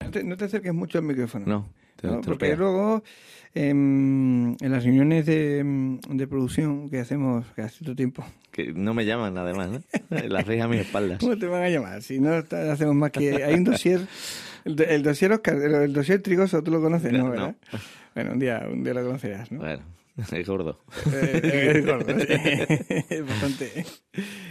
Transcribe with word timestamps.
No 0.00 0.10
te, 0.10 0.24
no 0.24 0.36
te 0.36 0.44
acerques 0.44 0.72
mucho 0.72 0.98
al 0.98 1.04
micrófono. 1.04 1.44
No, 1.46 1.68
te 1.96 2.06
¿no? 2.06 2.20
Porque 2.20 2.56
luego 2.56 3.02
em, 3.54 4.52
en 4.52 4.70
las 4.70 4.84
reuniones 4.84 5.26
de, 5.26 5.58
em, 5.58 6.00
de 6.00 6.26
producción 6.26 6.88
que 6.88 7.00
hacemos 7.00 7.44
cada 7.56 7.68
cierto 7.68 7.94
tiempo, 7.96 8.24
Que 8.52 8.72
no 8.72 8.94
me 8.94 9.04
llaman 9.04 9.36
además, 9.36 9.70
¿no? 9.70 9.80
Las 10.28 10.46
veis 10.46 10.62
a 10.62 10.68
mis 10.68 10.80
espaldas. 10.80 11.18
¿cómo 11.18 11.36
te 11.36 11.46
van 11.46 11.62
a 11.64 11.68
llamar? 11.68 12.02
Si 12.02 12.20
no 12.20 12.32
hacemos 12.32 12.94
más 12.94 13.10
que... 13.10 13.42
Hay 13.42 13.54
un 13.54 13.64
dossier, 13.64 14.00
el, 14.64 14.80
el 14.80 15.02
dossier 15.02 15.32
Oscar, 15.32 15.56
el, 15.56 15.74
el 15.74 15.92
dossier 15.92 16.22
Trigoso, 16.22 16.62
tú 16.62 16.70
lo 16.70 16.80
conoces, 16.80 17.12
¿no? 17.12 17.24
No. 17.24 17.30
¿verdad? 17.30 17.56
Bueno, 18.14 18.32
un 18.32 18.38
día, 18.38 18.66
un 18.70 18.84
día 18.84 18.94
lo 18.94 19.04
conocerás, 19.04 19.50
¿no? 19.52 19.58
Bueno, 19.58 19.82
es 20.32 20.48
gordo. 20.48 20.80
Eh, 21.12 21.72
es 21.76 21.86
gordo, 21.86 22.18
sí. 22.20 22.26
Es 23.10 23.26
bastante... 23.26 23.84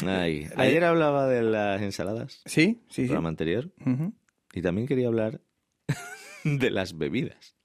Ay, 0.05 0.47
ayer 0.57 0.83
hablaba 0.83 1.27
de 1.27 1.41
las 1.41 1.81
ensaladas, 1.81 2.41
Sí, 2.45 2.81
sí, 2.89 3.03
sí. 3.03 3.05
programa 3.05 3.29
anterior, 3.29 3.69
Ujú. 3.85 4.13
Y 4.57 4.61
también 4.61 4.87
quería 4.87 5.07
hablar 5.07 5.39
de 6.43 6.69
las 6.71 6.97
bebidas. 6.97 7.55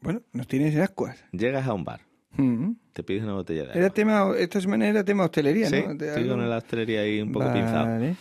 Bueno, 0.00 0.22
nos 0.32 0.46
tienes 0.46 0.76
ascuas. 0.76 1.22
Llegas 1.32 1.66
a 1.66 1.72
un 1.74 1.84
bar, 1.84 2.00
Ujú. 2.38 2.76
te 2.92 3.02
pides 3.02 3.22
una 3.24 3.34
botella 3.34 3.64
de 3.64 3.70
Era 3.70 3.78
agua. 3.86 3.90
tema, 3.94 4.32
esta 4.38 4.60
semana 4.60 4.86
era 4.88 5.04
tema 5.04 5.24
hostelería, 5.24 5.68
Sí, 5.68 5.82
¿no? 5.84 5.92
Estoy 5.92 6.08
algo- 6.08 6.34
con 6.36 6.48
la 6.50 6.56
hostelería 6.58 7.00
ahí 7.00 7.20
un 7.20 7.32
poco 7.32 7.52
pinzado. 7.52 8.14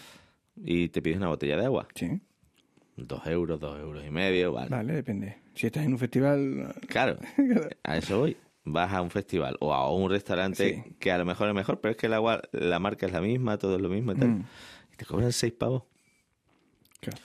Y 0.58 0.88
te 0.90 1.02
pides 1.02 1.18
una 1.18 1.28
botella 1.28 1.58
de 1.58 1.66
agua. 1.66 1.88
sí, 1.96 2.22
Dos 2.98 3.28
euros, 3.28 3.60
dos 3.60 3.78
euros 3.78 4.06
y 4.06 4.10
medio, 4.10 4.54
vale. 4.54 4.70
vale, 4.70 4.94
depende. 4.94 5.38
Si 5.54 5.68
estás 5.68 5.84
en 5.86 5.92
un 5.94 6.00
festival... 6.00 6.74
Claro, 6.88 7.18
a 7.84 7.98
eso 7.98 8.20
voy. 8.20 8.38
Vas 8.64 8.94
a 8.94 9.02
un 9.02 9.12
festival 9.12 9.58
o 9.60 9.74
a 9.74 9.94
un 9.94 10.10
restaurante 10.10 10.82
Sí. 10.86 10.96
que 10.98 11.12
a 11.12 11.18
lo 11.18 11.26
mejor 11.26 11.50
es 11.50 11.54
mejor, 11.54 11.82
pero 11.82 11.92
es 11.92 11.98
que 11.98 12.08
el 12.08 12.14
agua, 12.14 12.42
la 12.54 12.80
marca 12.80 13.06
es 13.06 13.12
la 13.12 13.20
misma, 13.22 13.58
todo 13.58 13.76
es 13.76 13.82
lo 13.82 13.90
mismo 13.90 14.14
y 14.14 14.16
tal. 14.16 14.30
Mm. 14.30 14.46
Y 14.94 14.96
te 14.96 15.06
cobran 15.06 15.32
seis 15.34 15.52
pavos. 15.54 15.84
Claro. 17.02 17.18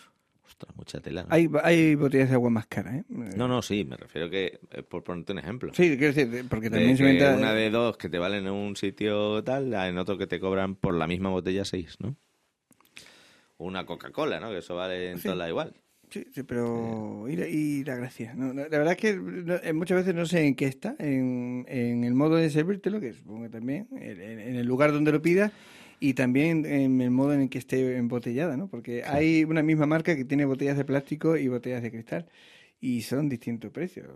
Ostras, 0.61 0.77
mucha 0.77 1.01
tela. 1.01 1.23
¿no? 1.23 1.29
Hay, 1.31 1.49
hay 1.63 1.95
botellas 1.95 2.29
de 2.29 2.35
agua 2.35 2.51
más 2.51 2.67
caras, 2.67 2.97
¿eh? 2.97 3.05
No, 3.09 3.49
no, 3.49 3.63
sí, 3.63 3.85
me 3.87 3.97
refiero 3.97 4.29
que, 4.29 4.61
eh, 4.73 4.83
por 4.83 5.03
ponerte 5.03 5.33
un 5.33 5.39
ejemplo. 5.39 5.73
Sí, 5.73 5.97
quiero 5.97 6.13
decir, 6.13 6.45
porque 6.51 6.69
De 6.69 6.77
también 6.77 6.97
se 6.99 7.05
que 7.05 7.11
inventa... 7.13 7.35
una 7.37 7.55
de 7.55 7.71
dos 7.71 7.97
que 7.97 8.11
te 8.11 8.19
valen 8.19 8.47
en 8.47 8.53
un 8.53 8.77
sitio 8.77 9.43
tal, 9.43 9.73
en 9.73 9.97
otro 9.97 10.19
que 10.19 10.27
te 10.27 10.39
cobran 10.39 10.75
por 10.77 10.95
la 10.95 11.07
misma 11.07 11.31
botella 11.31 11.65
seis, 11.65 11.97
¿no? 12.01 12.15
Una 13.57 13.87
Coca-Cola, 13.87 14.39
¿no? 14.41 14.51
Que 14.51 14.59
eso 14.59 14.75
vale 14.77 15.13
en 15.13 15.19
Sí. 15.19 15.25
todas 15.25 15.39
las 15.39 15.49
igual. 15.49 15.73
Sí, 16.11 16.27
sí, 16.35 16.43
pero... 16.43 17.27
Y 17.29 17.37
la, 17.37 17.47
y 17.47 17.85
la 17.85 17.95
gracia. 17.95 18.35
No, 18.35 18.53
la 18.53 18.65
verdad 18.69 18.93
es 18.93 18.97
que 18.99 19.15
no, 19.15 19.55
eh, 19.63 19.73
muchas 19.73 19.99
veces 19.99 20.15
no 20.15 20.27
sé 20.27 20.45
en 20.45 20.57
qué 20.57 20.67
está, 20.67 20.95
en, 20.99 21.65
en 21.69 22.05
el 22.05 22.15
modo 22.15 22.37
de 22.37 22.51
servírtelo, 22.51 23.01
que 23.01 23.13
supongo 23.15 23.45
que 23.45 23.49
también, 23.51 23.87
en- 23.93 24.21
en 24.41 24.57
el 24.57 24.67
lugar 24.67 24.93
donde 24.93 25.13
lo 25.13 25.23
pidas, 25.23 25.53
y 26.01 26.15
también 26.15 26.65
en 26.65 27.01
el 27.03 27.11
modo 27.11 27.35
en 27.35 27.43
el 27.43 27.51
que 27.51 27.59
esté 27.59 27.97
embotellada, 27.97 28.57
¿no? 28.57 28.69
Porque 28.69 29.05
hay 29.05 29.45
una 29.45 29.63
misma 29.63 29.87
marca 29.87 30.17
que 30.17 30.25
tiene 30.25 30.47
botellas 30.47 30.79
de 30.79 30.85
plástico 30.85 31.37
y 31.37 31.47
botellas 31.49 31.83
de 31.83 31.91
cristal, 31.91 32.27
y 32.81 33.03
son 33.03 33.29
distintos 33.29 33.71
precios. 33.71 34.09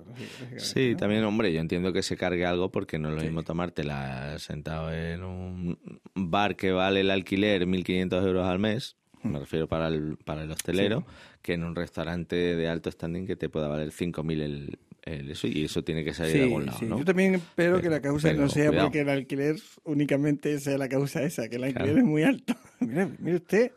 Sí, 0.56 0.92
¿no? 0.92 0.96
también, 0.96 1.22
hombre, 1.24 1.52
yo 1.52 1.60
entiendo 1.60 1.92
que 1.92 2.02
se 2.02 2.16
cargue 2.16 2.46
algo 2.46 2.70
porque 2.70 2.98
no 2.98 3.10
es 3.10 3.16
lo 3.16 3.22
mismo 3.22 3.42
tomártela 3.42 4.38
sentado 4.38 4.90
en 4.92 5.22
un 5.22 5.78
bar 6.14 6.56
que 6.56 6.72
vale 6.72 7.00
el 7.00 7.10
alquiler 7.10 7.66
1.500 7.66 8.26
euros 8.26 8.46
al 8.46 8.58
mes, 8.58 8.96
me 9.22 9.38
refiero 9.38 9.68
para 9.68 9.88
el, 9.88 10.16
para 10.24 10.44
el 10.44 10.50
hostelero, 10.50 11.04
que 11.42 11.52
en 11.52 11.64
un 11.64 11.74
restaurante 11.74 12.36
de 12.56 12.68
alto 12.68 12.90
standing 12.90 13.26
que 13.26 13.36
te 13.36 13.50
pueda 13.50 13.68
valer 13.68 13.90
5.000 13.90 14.40
el, 14.40 14.78
el 15.04 15.30
eso, 15.30 15.46
y 15.46 15.64
eso 15.64 15.82
tiene 15.84 16.02
que 16.04 16.14
salir 16.14 16.32
Sí, 16.32 16.38
de 16.38 16.44
algún 16.44 16.66
lado, 16.66 16.78
sí. 16.78 16.86
¿no? 16.86 16.98
Yo 16.98 17.04
también 17.04 17.34
espero 17.34 17.80
que 17.82 17.88
la 17.90 18.00
causa 18.00 18.28
pero 18.28 18.42
no 18.42 18.48
sea 18.48 18.68
cuidado. 18.68 18.86
porque 18.88 19.00
el 19.00 19.08
alquiler 19.10 19.56
únicamente 19.84 20.58
sea 20.60 20.78
la 20.78 20.88
causa 20.88 21.22
esa, 21.22 21.48
que 21.48 21.56
el 21.56 21.64
alquiler 21.64 21.84
Claro. 21.86 21.98
es 22.00 22.04
muy 22.04 22.22
alto. 22.22 22.54
mire, 22.80 23.08
mire 23.18 23.36
usted. 23.36 23.72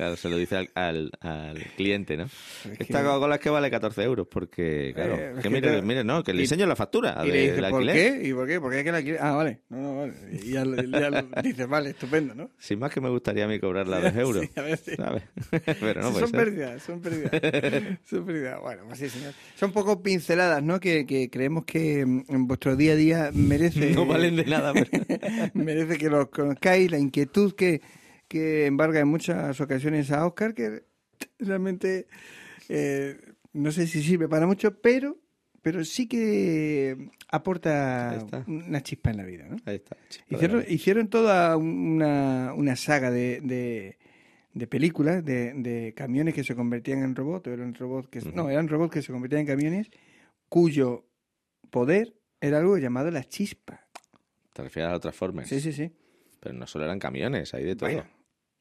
Claro, 0.00 0.16
se 0.16 0.30
lo 0.30 0.36
dice 0.38 0.56
al, 0.56 0.70
al, 0.74 1.10
al 1.20 1.58
cliente, 1.76 2.16
¿no? 2.16 2.24
Es 2.24 2.80
Esta 2.80 3.02
Coca-Cola 3.02 3.34
es 3.34 3.40
que 3.42 3.50
vale 3.50 3.70
14 3.70 4.02
euros, 4.02 4.26
porque, 4.30 4.92
claro, 4.94 5.14
Eh, 5.14 5.32
que 5.36 5.42
que 5.42 5.50
mire, 5.50 5.70
te- 5.72 5.82
mire, 5.82 6.04
no, 6.04 6.22
que 6.24 6.32
le 6.32 6.40
enseño 6.42 6.64
la 6.66 6.74
factura 6.74 7.20
Y 7.22 7.26
le 7.30 7.32
del 7.32 7.56
dice, 7.56 7.68
¿por 7.70 7.82
alquiler. 7.82 7.94
qué? 8.22 8.28
¿Y 8.28 8.32
por 8.32 8.46
qué? 8.46 8.60
Porque 8.60 8.78
es 8.78 8.82
que 8.82 8.88
el 8.88 8.94
alquiler... 8.94 9.18
Ah, 9.20 9.32
vale. 9.32 9.60
No, 9.68 9.76
no, 9.78 9.96
vale. 9.98 10.12
Y 10.32 10.52
ya, 10.52 10.64
ya 10.64 11.10
lo- 11.10 11.22
dices, 11.42 11.68
vale, 11.68 11.90
estupendo, 11.90 12.34
¿no? 12.34 12.50
Sin 12.58 12.78
más 12.78 12.90
que 12.92 13.00
me 13.02 13.10
gustaría 13.10 13.44
a 13.44 13.48
mí 13.48 13.60
cobrarla 13.60 14.00
dos 14.00 14.14
euros, 14.16 14.42
Sí, 14.44 14.50
a 14.56 14.62
ver, 14.62 14.78
sí. 14.78 14.96
¿sabes? 14.96 15.22
Pero 15.50 16.00
no 16.02 16.12
puede 16.12 16.20
son 16.26 16.30
ser. 16.30 16.44
pérdidas, 16.44 16.82
son 16.82 17.00
pérdidas. 17.02 17.30
son 18.08 18.24
pérdidas. 18.24 18.60
Bueno, 18.62 18.82
pues 18.86 18.98
sí, 19.00 19.08
señor. 19.10 19.34
Son 19.56 19.70
poco 19.72 20.02
pinceladas, 20.02 20.62
¿no? 20.62 20.80
Que, 20.80 21.04
que 21.04 21.28
creemos 21.28 21.66
que 21.66 22.06
mm, 22.06 22.22
en 22.28 22.46
vuestro 22.46 22.74
día 22.74 22.92
a 22.92 22.96
día 22.96 23.30
merece... 23.34 23.90
No 23.90 24.06
valen 24.06 24.36
de 24.36 24.44
nada, 24.46 24.72
pero... 24.72 24.88
merece 25.52 25.98
que 25.98 26.08
los 26.08 26.28
conozcáis, 26.30 26.90
la 26.90 26.98
inquietud 26.98 27.52
que, 27.54 27.82
que 28.30 28.66
embarga 28.66 29.00
en 29.00 29.08
muchas 29.08 29.60
ocasiones 29.60 30.12
a 30.12 30.24
Oscar, 30.24 30.54
que 30.54 30.84
realmente 31.40 32.06
eh, 32.68 33.18
no 33.52 33.72
sé 33.72 33.88
si 33.88 34.04
sirve 34.04 34.28
para 34.28 34.46
mucho, 34.46 34.80
pero, 34.80 35.18
pero 35.62 35.84
sí 35.84 36.06
que 36.06 37.08
aporta 37.28 38.24
una 38.46 38.80
chispa 38.84 39.10
en 39.10 39.16
la 39.16 39.24
vida. 39.24 39.46
¿no? 39.50 39.56
Ahí 39.66 39.76
está. 39.76 39.96
Hicieron, 40.28 40.64
hicieron 40.68 41.08
toda 41.08 41.56
una, 41.56 42.54
una 42.54 42.76
saga 42.76 43.10
de, 43.10 43.40
de, 43.40 43.98
de 44.54 44.66
películas 44.68 45.24
de, 45.24 45.52
de 45.54 45.92
camiones 45.96 46.32
que 46.32 46.44
se 46.44 46.54
convertían 46.54 47.02
en 47.02 47.16
robots, 47.16 47.48
eran 47.48 47.74
robots 47.74 48.06
que, 48.06 48.20
no, 48.32 48.48
eran 48.48 48.68
robots 48.68 48.92
que 48.92 49.02
se 49.02 49.10
convertían 49.10 49.40
en 49.40 49.46
camiones, 49.48 49.90
cuyo 50.48 51.04
poder 51.70 52.14
era 52.40 52.58
algo 52.58 52.78
llamado 52.78 53.10
la 53.10 53.24
chispa. 53.24 53.88
Te 54.52 54.62
refieres 54.62 54.90
a 54.90 54.92
los 54.92 55.00
Transformers. 55.00 55.48
Sí, 55.48 55.60
sí, 55.60 55.72
sí. 55.72 55.90
Pero 56.38 56.54
no 56.54 56.68
solo 56.68 56.84
eran 56.84 57.00
camiones, 57.00 57.52
hay 57.54 57.64
de 57.64 57.74
todo. 57.74 57.90
Bueno, 57.90 58.19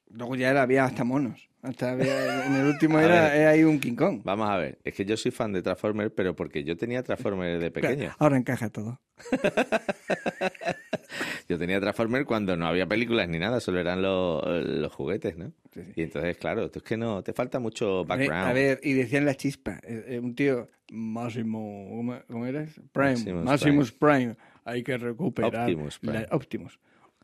luego 0.09 0.35
ya 0.35 0.49
era- 0.51 0.61
había 0.63 0.85
hasta 0.85 1.03
monos. 1.03 1.47
Hasta 1.61 1.91
había- 1.91 2.45
en 2.47 2.55
el 2.55 2.65
último 2.67 2.99
era, 2.99 3.35
era 3.35 3.49
ahí 3.51 3.63
un 3.63 3.79
King 3.79 3.95
Kong. 3.95 4.21
Vamos 4.23 4.49
a 4.49 4.57
ver, 4.57 4.79
es 4.83 4.93
que 4.93 5.03
yo 5.05 5.17
soy 5.17 5.31
fan 5.31 5.51
de 5.51 5.61
Transformers, 5.61 6.11
pero 6.15 6.35
porque 6.35 6.63
yo 6.63 6.77
tenía 6.77 7.03
Transformers 7.03 7.59
de 7.61 7.69
pequeño. 7.71 7.95
Claro, 7.97 8.15
ahora 8.19 8.37
encaja 8.37 8.69
todo. 8.69 8.99
Yo 11.49 11.57
tenía 11.57 11.79
Transformers 11.79 12.25
cuando 12.25 12.55
no 12.55 12.67
había 12.67 12.85
películas 12.85 13.27
ni 13.27 13.39
nada, 13.39 13.59
solo 13.59 13.79
eran 13.79 14.03
los, 14.03 14.43
los 14.63 14.93
juguetes, 14.93 15.35
¿no? 15.35 15.51
Sí, 15.73 15.81
sí. 15.83 15.91
Y 15.95 16.03
entonces, 16.03 16.37
claro, 16.37 16.69
tú 16.69 16.77
es 16.79 16.83
que 16.85 16.95
no, 16.95 17.23
te 17.23 17.33
falta 17.33 17.59
mucho 17.59 18.05
background. 18.05 18.47
A 18.49 18.53
ver, 18.53 18.79
y 18.83 18.93
decían 18.93 19.25
la 19.25 19.33
chispa. 19.33 19.79
eh, 19.83 20.05
eh, 20.09 20.19
un 20.19 20.35
tío, 20.35 20.69
Máximo, 20.91 21.87
¿cómo, 22.27 22.45
eras? 22.45 22.79
Prime. 22.91 23.11
Maximus 23.15 23.43
Maximus 23.45 23.91
Prime. 23.91 24.35
Hay 24.63 24.83
que 24.83 24.97
recuperar. 24.97 25.61
Optimus 25.61 25.97
Prime. 25.97 26.19
la- 26.21 26.27
Optimus. 26.35 26.79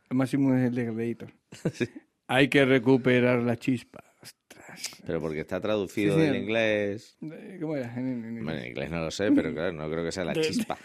Máximo 0.09 0.55
es 0.55 0.63
el 0.69 0.75
de 0.75 0.85
Gladiator. 0.85 1.29
Hay 2.27 2.47
que 2.49 2.65
recuperar 2.65 3.39
la 3.43 3.55
chispa. 3.57 4.03
Ostras. 4.21 4.89
Pero 5.05 5.21
porque 5.21 5.41
está 5.41 5.59
traducido 5.61 6.15
Sí, 6.15 6.21
del 6.21 6.35
inglés. 6.35 7.17
¿Cómo 7.59 7.75
era? 7.75 7.93
En- 7.95 8.07
en- 8.25 8.37
en- 8.37 8.43
Bueno, 8.43 8.59
en 8.59 8.67
inglés 8.67 8.89
no 8.89 8.99
lo 9.01 9.11
sé, 9.11 9.31
pero 9.31 9.53
claro, 9.53 9.73
no 9.73 9.89
creo 9.89 10.03
que 10.03 10.11
sea 10.11 10.25
la 10.25 10.33
chispa. 10.33 10.77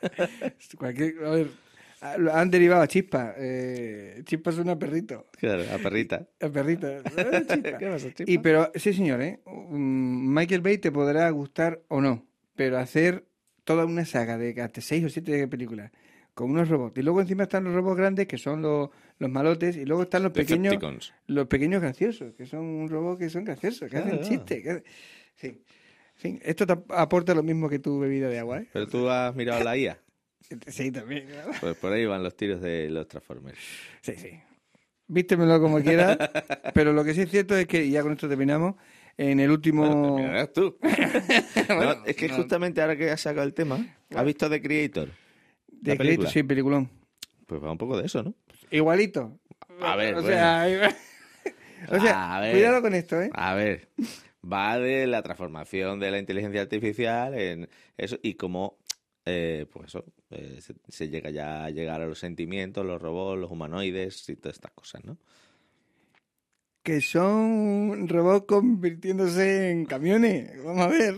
Cualquier, 0.78 1.14
a 1.24 1.30
ver, 1.30 1.48
han 2.32 2.50
derivado 2.50 2.82
a 2.82 2.88
chispa. 2.88 3.34
Eh, 3.36 4.22
chispa 4.24 4.52
suena 4.52 4.72
a 4.72 4.78
perrito. 4.78 5.26
Claro, 5.38 5.62
la 5.64 5.78
perrita. 5.78 6.26
A 6.40 6.48
perrito. 6.48 6.86
Eh, 7.16 7.44
chispa. 7.46 7.78
¿Qué 7.78 7.86
pasa, 7.88 8.08
chispa? 8.14 8.24
Y 8.32 8.38
pero, 8.38 8.70
sí 8.74 8.92
señor, 8.94 9.20
¿eh? 9.22 9.40
Mm, 9.46 10.34
Michael 10.34 10.62
Bay 10.62 10.78
te 10.78 10.90
podrá 10.90 11.28
gustar 11.30 11.82
o 11.88 12.00
no, 12.00 12.26
pero 12.56 12.78
hacer 12.78 13.26
toda 13.64 13.84
una 13.84 14.04
saga 14.06 14.38
de 14.38 14.58
hasta 14.62 14.80
seis 14.80 15.04
o 15.04 15.08
siete 15.10 15.46
películas 15.48 15.90
con 16.40 16.50
unos 16.50 16.68
robots. 16.68 16.98
Y 16.98 17.02
luego 17.02 17.20
encima 17.20 17.44
están 17.44 17.64
los 17.64 17.72
robots 17.74 17.96
grandes, 17.98 18.26
que 18.26 18.38
son 18.38 18.62
los, 18.62 18.90
los 19.18 19.30
malotes, 19.30 19.76
y 19.76 19.84
luego 19.84 20.02
están 20.02 20.22
los 20.24 20.32
pequeños 20.32 20.72
Decepticons. 20.72 21.12
los 21.28 21.46
pequeños 21.46 21.80
graciosos, 21.82 22.34
que 22.34 22.46
son 22.46 22.60
un 22.64 22.88
robot 22.88 23.18
que 23.18 23.30
son 23.30 23.44
graciosos, 23.44 23.88
que 23.90 23.96
hacen 23.98 24.20
chistes. 24.22 24.62
que- 24.62 24.82
Sí. 26.16 26.38
Esto 26.42 26.66
te 26.66 26.76
aporta 26.90 27.34
lo 27.34 27.42
mismo 27.42 27.66
que 27.68 27.78
tu 27.78 27.98
bebida 27.98 28.28
de 28.28 28.38
agua, 28.38 28.58
¿eh? 28.58 28.66
Pero 28.74 28.86
tú 28.86 29.08
has 29.08 29.34
mirado 29.34 29.62
la 29.64 29.76
IA. 29.76 29.98
Sí, 30.66 30.90
también. 30.90 31.26
claro. 31.28 31.52
Pues 31.60 31.76
por 31.76 31.92
ahí 31.92 32.04
van 32.06 32.22
los 32.24 32.36
tiros 32.36 32.60
de 32.60 32.90
los 32.90 33.06
Transformers. 33.08 33.58
Sí, 34.02 34.14
sí. 34.16 34.30
Vístemelo 35.06 35.60
como 35.60 35.80
quieras, 35.80 36.18
pero 36.74 36.92
lo 36.92 37.04
que 37.04 37.14
sí 37.14 37.22
es 37.22 37.30
cierto 37.30 37.56
es 37.56 37.66
que, 37.66 37.84
y 37.84 37.92
ya 37.92 38.02
con 38.02 38.12
esto 38.12 38.28
terminamos, 38.28 38.74
en 39.16 39.38
el 39.40 39.50
último... 39.50 40.12
Bueno, 40.18 40.46
tú. 40.48 40.76
Bueno, 41.68 41.94
No, 41.94 42.04
es 42.04 42.16
que 42.16 42.28
no. 42.28 42.36
justamente 42.36 42.80
ahora 42.82 42.96
que 42.96 43.10
has 43.10 43.20
sacado 43.20 43.46
el 43.46 43.54
tema, 43.54 43.78
¿has 44.14 44.24
visto 44.24 44.48
The 44.50 44.60
Creator? 44.60 45.08
De 45.80 45.96
crédito, 45.96 46.26
sí, 46.26 46.42
peliculón. 46.42 46.90
Pues 47.46 47.62
va 47.62 47.72
un 47.72 47.78
poco 47.78 47.98
de 47.98 48.06
eso, 48.06 48.22
¿no? 48.22 48.34
Igualito. 48.70 49.38
A 49.80 49.96
ver, 49.96 50.14
o 50.14 50.22
sea, 50.22 50.66
o 51.90 52.00
sea, 52.00 52.36
A 52.36 52.40
ver. 52.40 52.52
cuidado 52.52 52.82
con 52.82 52.94
esto, 52.94 53.20
¿eh? 53.20 53.30
A 53.32 53.54
ver, 53.54 53.88
va 54.44 54.78
de 54.78 55.06
la 55.06 55.22
transformación 55.22 55.98
de 56.00 56.10
la 56.10 56.18
inteligencia 56.18 56.60
artificial 56.60 57.34
en 57.34 57.68
eso 57.96 58.18
y 58.22 58.34
cómo 58.34 58.76
eh, 59.24 59.66
pues 59.72 59.88
eso, 59.88 60.04
eh, 60.30 60.58
se, 60.60 60.74
se 60.88 61.08
llega 61.08 61.30
ya 61.30 61.64
a 61.64 61.70
llegar 61.70 62.00
a 62.00 62.06
los 62.06 62.18
sentimientos, 62.18 62.84
los 62.84 63.00
robots, 63.00 63.40
los 63.40 63.50
humanoides 63.50 64.28
y 64.28 64.36
todas 64.36 64.56
estas 64.56 64.72
cosas, 64.72 65.04
¿no? 65.04 65.18
Que 66.82 67.00
son 67.00 68.08
robots 68.08 68.46
convirtiéndose 68.46 69.70
en 69.70 69.84
camiones. 69.84 70.62
Vamos 70.64 70.86
a 70.86 70.88
ver. 70.88 71.14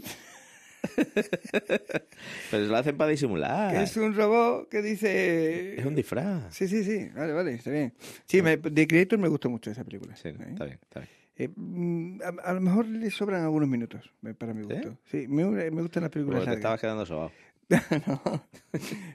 Pero 2.51 2.67
lo 2.67 2.77
hacen 2.77 2.97
para 2.97 3.11
disimular. 3.11 3.73
Que 3.73 3.83
es 3.83 3.97
un 3.97 4.15
robot 4.15 4.69
que 4.69 4.83
dice... 4.83 5.79
Es 5.79 5.85
un 5.87 5.95
disfraz. 5.95 6.55
Sí, 6.55 6.69
sí, 6.69 6.85
sí. 6.85 7.09
Vale, 7.15 7.33
vale, 7.33 7.55
está 7.55 7.71
bien. 7.71 7.93
Sí, 8.27 8.43
me, 8.43 8.57
de 8.57 8.87
Creator 8.87 9.19
me 9.19 9.29
gustó 9.29 9.49
mucho 9.51 9.71
esa 9.71 9.85
película. 9.85 10.17
Sí, 10.17 10.29
¿eh? 10.29 10.37
está 10.51 10.65
bien, 10.65 10.79
está 10.83 11.01
bien. 11.01 11.11
Eh, 11.37 11.49
mm, 11.55 12.21
a, 12.23 12.51
a 12.51 12.53
lo 12.53 12.61
mejor 12.61 12.87
le 12.87 13.11
sobran 13.11 13.43
algunos 13.43 13.69
minutos, 13.69 14.13
para 14.39 14.53
mi 14.55 14.63
gusto. 14.65 14.99
Sí, 15.05 15.27
me, 15.29 15.45
me 15.71 15.83
gustan 15.83 16.03
las 16.03 16.11
películas 16.11 16.41
Porque 16.41 16.57
te 16.57 16.63
largas. 16.63 16.77
estabas 16.77 16.81
quedando 16.81 17.07
sobado. 17.07 17.33
no, 18.07 18.47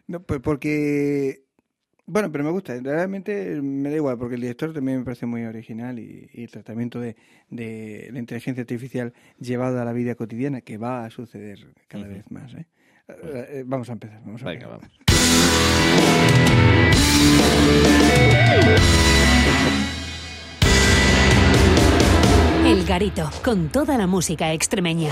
no, 0.07 0.23
pues 0.23 0.39
porque... 0.39 1.46
Bueno, 2.09 2.31
pero 2.31 2.45
me 2.45 2.51
gusta, 2.51 2.79
realmente 2.81 3.61
me 3.61 3.89
da 3.89 3.97
igual, 3.97 4.17
porque 4.17 4.35
el 4.35 4.41
director 4.41 4.73
también 4.73 4.99
me 4.99 5.03
parece 5.03 5.25
muy 5.25 5.43
original 5.43 5.99
y, 5.99 6.29
y 6.33 6.43
el 6.43 6.49
tratamiento 6.49 7.01
de, 7.01 7.17
de 7.49 8.07
la 8.13 8.19
inteligencia 8.19 8.61
artificial 8.61 9.13
llevado 9.39 9.81
a 9.81 9.83
la 9.83 9.91
vida 9.91 10.15
cotidiana, 10.15 10.61
que 10.61 10.77
va 10.77 11.03
a 11.03 11.09
suceder 11.09 11.67
cada 11.89 12.07
vez 12.07 12.23
más. 12.31 12.53
¿eh? 12.53 12.65
Eh, 13.09 13.13
eh, 13.49 13.63
vamos 13.65 13.89
a 13.89 13.93
empezar, 13.93 14.21
vamos 14.23 14.41
a 14.41 14.45
Venga, 14.45 14.67
empezar. 14.67 14.89
vamos. 14.89 16.07
El 22.65 22.83
Garito, 22.85 23.29
con 23.43 23.69
toda 23.69 23.97
la 23.97 24.07
música 24.07 24.51
extremeña. 24.53 25.11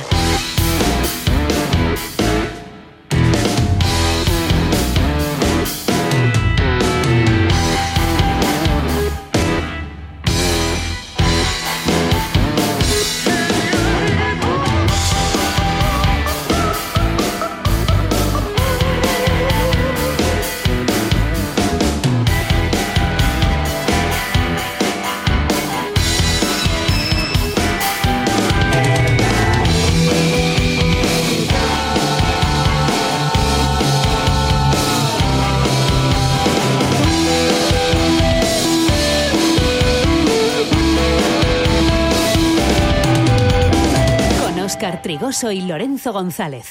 Trigoso 45.36 45.52
y 45.52 45.68
Lorenzo 45.68 46.14
González. 46.14 46.68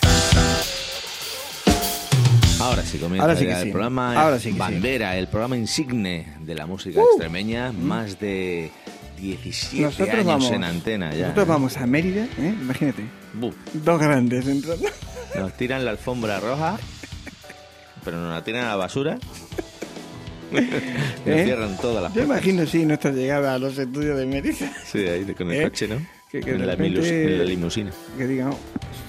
Ahora 2.60 2.82
sí 2.82 2.96
comienza 2.96 3.24
Ahora 3.26 3.36
sí 3.38 3.44
que 3.44 3.52
el 3.52 3.62
sí. 3.64 3.70
programa 3.70 4.18
Ahora 4.22 4.38
sí 4.38 4.44
que 4.48 4.52
sí. 4.54 4.58
Bandera, 4.58 5.18
el 5.18 5.28
programa 5.28 5.58
insigne 5.58 6.34
de 6.40 6.54
la 6.54 6.64
música 6.66 6.98
extremeña, 7.02 7.72
más 7.72 8.18
de 8.18 8.70
17 9.18 9.82
Nosotros 9.82 10.08
años 10.14 10.26
vamos, 10.26 10.50
en 10.50 10.64
antena 10.64 11.12
ya. 11.12 11.22
nosotros 11.24 11.46
vamos 11.48 11.76
a 11.76 11.86
Mérida, 11.86 12.24
¿eh? 12.38 12.54
imagínate, 12.58 13.04
Buf, 13.34 13.54
dos 13.74 14.00
grandes 14.00 14.46
entrando. 14.46 14.88
nos 15.34 15.52
tiran 15.58 15.84
la 15.84 15.90
alfombra 15.90 16.40
roja, 16.40 16.78
pero 18.02 18.16
nos 18.18 18.32
la 18.32 18.42
tiran 18.44 18.64
a 18.64 18.68
la 18.70 18.76
basura. 18.76 19.18
Nos 20.54 20.62
¿Eh? 21.26 21.44
cierran 21.46 21.76
todas 21.78 22.00
las 22.02 22.14
Yo 22.14 22.24
puertas. 22.24 22.44
imagino, 22.46 22.66
sí, 22.66 22.86
nuestra 22.86 23.10
llegada 23.10 23.54
a 23.54 23.58
los 23.58 23.76
estudios 23.76 24.16
de 24.16 24.24
Mérida. 24.24 24.72
Sí, 24.86 24.98
ahí 25.00 25.24
con 25.34 25.50
el 25.50 25.60
¿Eh? 25.60 25.64
coche, 25.64 25.88
¿no? 25.88 25.96
Que- 26.34 26.40
que 26.40 26.50
de 26.50 26.56
en, 26.56 26.66
la 26.66 26.74
repente- 26.74 27.00
milus- 27.00 27.10
en 27.12 27.38
la 27.38 27.44
limusina. 27.44 27.90
Que 28.18 28.26
digan, 28.26 28.48
"Oh, 28.48 28.58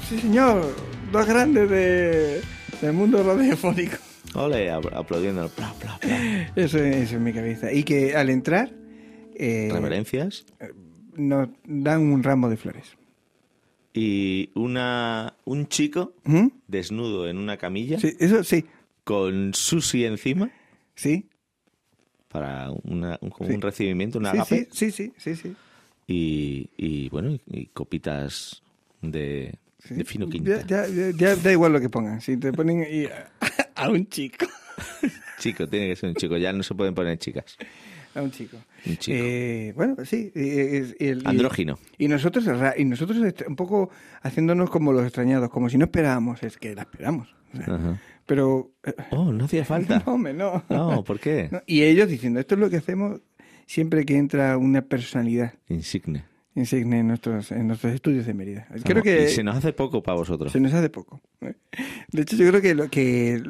sí 0.08 0.20
señor, 0.20 0.76
dos 1.12 1.26
grandes 1.26 1.68
de, 1.70 2.42
del 2.82 2.94
mundo 2.94 3.24
radiofónico. 3.24 3.96
Ole, 4.36 4.70
apl- 4.72 4.94
aplaudiendo. 4.94 5.50
Pla, 5.50 5.74
pla, 5.80 5.98
pla. 6.00 6.20
Eso, 6.56 6.78
es- 6.78 6.96
eso 6.98 7.16
es 7.16 7.22
mi 7.22 7.34
cabeza. 7.34 7.72
Y 7.72 7.84
que 7.84 8.16
al 8.16 8.30
entrar 8.30 8.72
eh, 9.38 9.70
Reverencias. 9.72 10.46
nos 11.16 11.50
dan 11.66 12.02
un 12.14 12.22
ramo 12.22 12.48
de 12.50 12.58
flores. 12.58 12.96
Y 13.94 14.52
una, 14.54 15.34
un 15.46 15.68
chico 15.68 16.14
¿Mm? 16.26 16.48
desnudo 16.68 17.28
en 17.28 17.38
una 17.38 17.58
camilla 17.58 18.00
Sí, 18.00 18.14
eso 18.20 18.44
sí, 18.44 18.66
con 19.04 19.54
sushi 19.56 20.06
encima 20.06 20.52
sí. 20.94 21.28
para 22.28 22.70
una- 22.84 23.18
un, 23.22 23.30
como 23.32 23.50
Sí. 23.50 23.56
un 23.56 23.62
recibimiento, 23.62 24.20
un 24.20 24.26
Sí, 24.26 24.30
agape. 24.32 24.68
sí, 24.72 24.92
sí, 24.92 25.12
sí, 25.18 25.36
sí. 25.36 25.56
Y, 26.08 26.70
y, 26.78 27.10
bueno, 27.10 27.32
y, 27.32 27.42
y 27.48 27.66
copitas 27.68 28.62
de, 29.02 29.56
Sí. 29.80 29.94
de 29.96 30.04
fino 30.06 30.28
quinta. 30.28 30.66
ya, 30.66 30.88
ya- 30.88 31.12
ya 31.16 31.36
da 31.36 31.52
igual 31.52 31.74
lo 31.74 31.80
que 31.80 31.90
pongan. 31.90 32.20
Si 32.22 32.38
te 32.38 32.52
ponen 32.54 32.82
y- 32.90 33.06
a 33.76 33.90
un 33.90 34.08
chico. 34.08 34.46
Chico, 35.40 35.68
tiene 35.68 35.88
que 35.90 35.96
ser 35.96 36.10
un 36.10 36.16
chico. 36.16 36.38
Ya 36.38 36.52
no 36.54 36.64
se 36.64 36.74
pueden 36.74 36.94
poner 36.96 37.18
chicas. 37.20 37.58
A 38.16 38.22
un 38.22 38.32
chico. 38.32 38.58
Un 38.86 38.98
chico. 38.98 39.18
Eh, 39.20 39.74
bueno, 39.76 39.96
sí. 40.06 40.32
eh, 40.34 40.94
y 41.00 41.06
el- 41.08 41.22
y- 41.24 41.28
Andrógino. 41.28 41.78
Y 41.98 42.08
nosotros, 42.08 42.46
ra- 42.46 42.74
y 42.78 42.86
nosotros 42.86 43.18
un 43.48 43.56
poco 43.56 43.90
haciéndonos 44.22 44.70
como 44.70 44.92
los 44.94 45.04
extrañados, 45.04 45.50
como 45.50 45.70
si 45.70 45.78
no 45.78 45.86
esperábamos, 45.86 46.42
es 46.44 46.58
que 46.58 46.74
la 46.74 46.84
esperamos. 46.84 47.36
o 47.54 47.58
sea, 47.58 47.76
Ajá. 47.76 48.02
Pero. 48.26 48.72
eh, 48.84 48.94
Oh, 49.12 49.32
no 49.32 49.46
hacía 49.46 49.66
falta. 49.66 50.02
No, 50.06 50.14
hombre, 50.14 50.34
no. 50.34 50.64
No, 50.70 51.04
¿por 51.04 51.20
qué? 51.20 51.50
No, 51.52 51.62
Y 51.68 51.84
ellos 51.84 52.08
diciendo, 52.10 52.40
esto 52.40 52.56
es 52.56 52.62
lo 52.62 52.70
que 52.70 52.78
hacemos 52.78 53.20
siempre 53.66 54.06
que 54.06 54.18
entra 54.18 54.58
una 54.58 54.82
personalidad 54.84 55.54
Insigne. 55.70 56.24
insigne 56.56 57.00
en 57.00 57.08
nuestros, 57.08 57.52
en 57.52 57.68
nuestros 57.68 57.94
estudios 57.94 58.26
de 58.26 58.34
Mérida. 58.34 58.68
Creo 58.84 59.04
que 59.04 59.26
Y 59.26 59.28
se 59.30 59.44
nos 59.44 59.56
hace 59.58 59.74
poco 59.74 60.02
para 60.04 60.18
vosotros. 60.18 60.52
se 60.52 60.60
nos 60.60 60.74
hace 60.74 60.90
poco. 60.90 61.22
De 61.42 62.22
hecho, 62.22 62.36
yo 62.36 62.48
creo 62.50 62.62
que 62.62 62.76
lo 62.76 62.90
que 62.90 63.42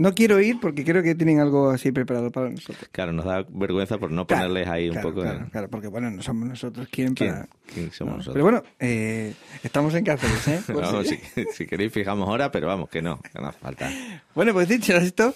no 0.00 0.14
quiero 0.14 0.40
ir 0.40 0.58
porque 0.60 0.84
creo 0.84 1.02
que 1.02 1.14
tienen 1.14 1.40
algo 1.40 1.70
así 1.70 1.92
preparado 1.92 2.30
para 2.30 2.48
nosotros. 2.50 2.88
Claro, 2.92 3.12
nos 3.12 3.24
da 3.24 3.44
vergüenza 3.48 3.98
por 3.98 4.10
no 4.10 4.26
Claro, 4.26 4.48
ponerles 4.48 4.68
ahí 4.68 4.88
un 4.88 4.94
claro, 4.94 5.08
poco. 5.10 5.20
Claro, 5.22 5.38
de- 5.44 5.50
claro, 5.50 5.68
porque 5.68 5.86
bueno, 5.88 6.10
no 6.10 6.22
somos 6.22 6.48
nosotros 6.48 6.88
quien 6.90 7.14
¿Quién? 7.14 7.30
para. 7.32 7.48
¿Quién 7.72 7.92
somos 7.92 8.12
No, 8.12 8.16
nosotros? 8.18 8.34
Pero 8.34 8.44
bueno, 8.44 8.62
eh, 8.80 9.34
estamos 9.62 9.94
en 9.94 10.04
Cáceres, 10.04 10.48
¿eh? 10.48 10.60
Por 10.66 10.82
Vamos, 10.82 11.06
si- 11.06 11.16
si, 11.34 11.44
si 11.52 11.66
queréis 11.66 11.92
fijamos 11.92 12.28
ahora, 12.28 12.50
pero 12.50 12.66
vamos, 12.66 12.88
que 12.88 13.02
no, 13.02 13.20
que 13.20 13.38
no 13.40 13.48
hace 13.48 13.58
falta. 13.58 13.90
Bueno, 14.34 14.52
pues 14.52 14.68
dicho 14.68 14.96
esto, 14.96 15.34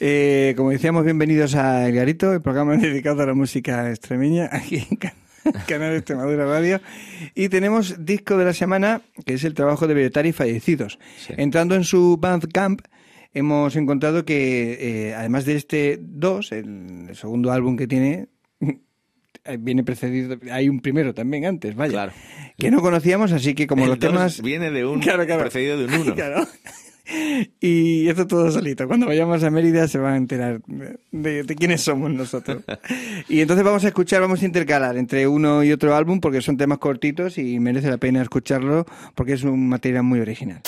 eh, 0.00 0.54
como 0.56 0.70
decíamos, 0.70 1.04
bienvenidos 1.04 1.54
a 1.56 1.86
El 1.88 1.94
Garito, 1.94 2.32
el 2.32 2.40
programa 2.40 2.76
dedicado 2.76 3.22
a 3.22 3.26
la 3.26 3.34
música 3.34 3.90
extremeña, 3.90 4.48
aquí 4.50 4.86
en 4.90 4.96
Ca- 4.96 5.14
Canal 5.68 5.94
Extremadura 5.94 6.44
Radio. 6.46 6.80
Y 7.34 7.48
tenemos 7.48 8.04
disco 8.04 8.36
de 8.36 8.44
la 8.46 8.52
semana, 8.52 9.02
que 9.24 9.34
es 9.34 9.44
el 9.44 9.54
trabajo 9.54 9.86
de 9.86 9.94
Bellotari 9.94 10.32
Fallecidos. 10.32 10.98
Sí. 11.18 11.34
Entrando 11.36 11.74
en 11.74 11.84
su 11.84 12.16
Bandcamp, 12.18 12.80
hemos 13.38 13.76
encontrado 13.76 14.24
que, 14.24 15.08
eh, 15.10 15.14
además 15.14 15.44
de 15.44 15.56
este 15.56 15.98
2, 16.00 16.52
el 16.52 17.10
segundo 17.14 17.52
álbum 17.52 17.76
que 17.76 17.86
tiene, 17.86 18.28
viene 19.58 19.84
precedido, 19.84 20.36
hay 20.50 20.68
un 20.68 20.80
primero 20.80 21.14
también 21.14 21.44
antes, 21.46 21.74
vaya. 21.76 21.92
Claro. 21.92 22.12
Que 22.58 22.70
no 22.70 22.80
conocíamos, 22.80 23.32
así 23.32 23.54
que 23.54 23.66
como 23.66 23.84
El 23.84 23.90
los 23.90 23.98
temas... 23.98 24.40
viene 24.42 24.70
de 24.70 24.84
un 24.86 25.00
Claro, 25.00 25.26
claro. 25.26 25.42
precedido 25.42 25.78
de 25.78 25.84
un 25.84 25.94
uno. 26.00 26.14
Claro. 26.14 26.46
Y 27.60 28.08
esto 28.08 28.26
todo 28.26 28.50
solito. 28.50 28.88
Cuando 28.88 29.06
vayamos 29.06 29.40
a 29.44 29.50
Mérida 29.50 29.86
se 29.86 29.98
van 29.98 30.14
a 30.14 30.16
enterar 30.16 30.60
de- 31.12 31.44
de 31.44 31.54
quiénes 31.54 31.82
somos 31.82 32.10
nosotros. 32.10 32.64
Y 33.28 33.40
entonces 33.40 33.64
vamos 33.64 33.84
a 33.84 33.88
escuchar, 33.88 34.20
vamos 34.20 34.42
a 34.42 34.46
intercalar 34.46 34.96
entre 34.96 35.28
uno 35.28 35.62
y 35.62 35.70
otro 35.72 35.94
álbum 35.94 36.18
porque 36.20 36.40
son 36.40 36.56
temas 36.56 36.78
cortitos 36.78 37.38
y 37.38 37.60
merece 37.60 37.90
la 37.90 37.98
pena 37.98 38.22
escucharlo 38.22 38.86
porque 39.14 39.34
es 39.34 39.44
un 39.44 39.68
material 39.68 40.02
muy 40.04 40.18
original. 40.20 40.62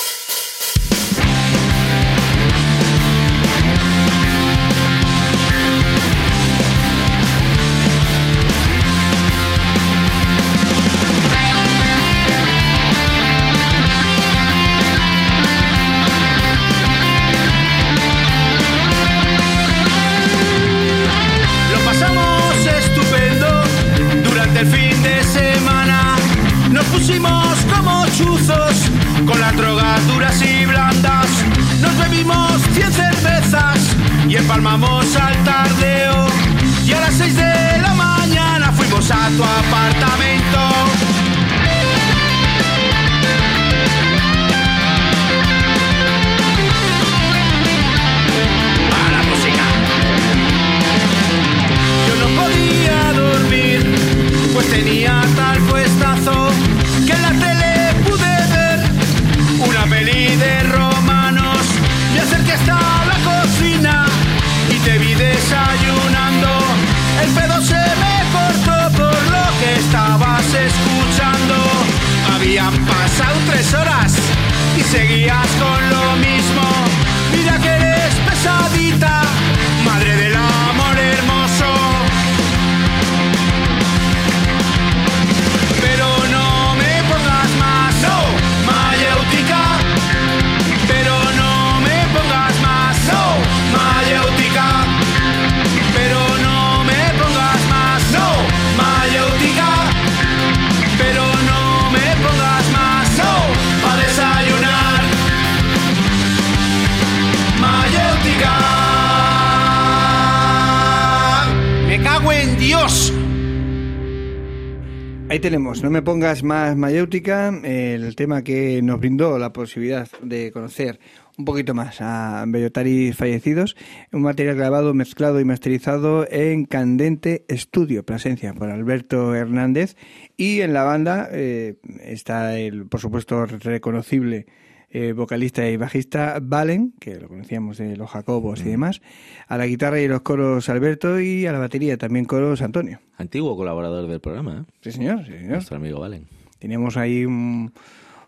Tenemos, 115.78 115.82
no 115.82 115.90
me 115.90 116.02
pongas 116.02 116.42
más 116.42 116.76
mayéutica, 116.76 117.52
el 117.62 118.16
tema 118.16 118.42
que 118.42 118.82
nos 118.82 118.99
brindó 118.99 119.38
la 119.38 119.52
posibilidad 119.52 120.08
de 120.23 120.50
conocer 120.50 120.99
un 121.37 121.44
poquito 121.44 121.73
más 121.73 122.00
a 122.00 122.44
Bellotari 122.49 123.12
fallecidos, 123.12 123.76
un 124.12 124.23
material 124.23 124.56
grabado, 124.56 124.92
mezclado 124.92 125.40
y 125.40 125.44
masterizado 125.44 126.26
en 126.30 126.64
Candente 126.64 127.44
Estudio, 127.49 128.04
presencia 128.04 128.54
por 128.54 128.70
Alberto 128.70 129.35
Hernández, 129.35 129.97
y 130.37 130.62
en 130.62 130.73
la 130.73 130.82
banda 130.82 131.28
eh, 131.30 131.76
está 132.00 132.58
el, 132.58 132.87
por 132.87 133.00
supuesto, 133.00 133.47
reconocible 133.47 134.47
eh, 134.90 135.12
vocalista 135.12 135.68
y 135.68 135.76
bajista 135.76 136.38
Valen, 136.40 136.95
que 136.99 137.16
lo 137.16 137.28
conocíamos 137.28 137.78
de 137.78 137.97
los 137.97 138.11
Jacobos 138.11 138.61
y 138.61 138.71
demás, 138.71 139.00
a 139.47 139.59
la 139.59 139.66
guitarra 139.66 140.00
y 140.00 140.09
los 140.09 140.23
coros 140.23 140.68
Alberto 140.68 141.21
y 141.21 141.47
a 141.47 141.52
la 141.52 141.59
batería 141.59 141.99
también 141.99 142.25
coros 142.25 142.62
Antonio. 142.62 143.00
Antiguo 143.16 143.57
colaborador 143.57 144.09
del 144.09 144.21
programa, 144.21 144.64
¿eh? 144.66 144.73
Sí, 144.80 144.92
señor, 144.92 145.25
sí, 145.26 145.33
señor. 145.33 145.50
nuestro 145.52 145.76
amigo 145.76 146.00
Valen. 146.00 146.26
Teníamos 146.59 146.97
ahí 146.97 147.25
un, 147.25 147.73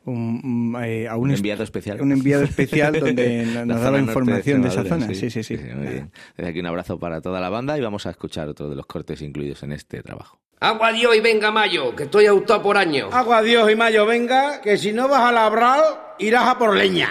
un- 0.05 0.76
eh, 0.85 1.09
a 1.09 1.17
un, 1.17 1.31
enviado 1.31 1.62
especial. 1.62 2.00
Un 2.00 2.12
enviado 2.12 2.45
especial 2.45 2.99
donde 3.00 3.47
nos 3.67 3.81
daba 3.81 3.99
información 3.99 4.62
de, 4.62 4.69
esa 4.69 4.85
zona. 4.85 5.12
Sí, 5.14 5.31
sí, 5.31 5.43
sí. 5.43 5.57
muy 5.57 5.87
bien. 5.88 6.11
Desde 6.37 6.50
aquí 6.50 6.61
un 6.61 6.67
abrazo 6.67 6.99
para 6.99 7.21
toda 7.21 7.40
la 7.40 7.49
banda 7.49 7.76
y 7.79 7.81
vamos 7.81 8.07
a 8.07 8.11
escuchar 8.11 8.49
otro 8.49 8.69
de 8.69 8.76
los 8.76 8.87
cortes 8.87 9.23
incluidos 9.23 9.62
en 9.62 9.73
este 9.73 10.02
trabajo. 10.02 10.38
Agua 10.62 10.93
Dios 10.93 11.17
y 11.17 11.21
venga 11.21 11.50
mayo, 11.50 11.97
que 11.97 12.02
estoy 12.02 12.26
autado 12.26 12.61
por 12.61 12.76
año. 12.76 13.09
Agua 13.12 13.40
Dios 13.40 13.71
y 13.71 13.76
Mayo 13.76 14.05
venga, 14.05 14.61
que 14.61 14.76
si 14.76 14.93
no 14.93 15.09
vas 15.09 15.23
a 15.23 15.33
labrar, 15.33 16.14
irás 16.19 16.47
a 16.49 16.59
por 16.59 16.76
leña. 16.76 17.11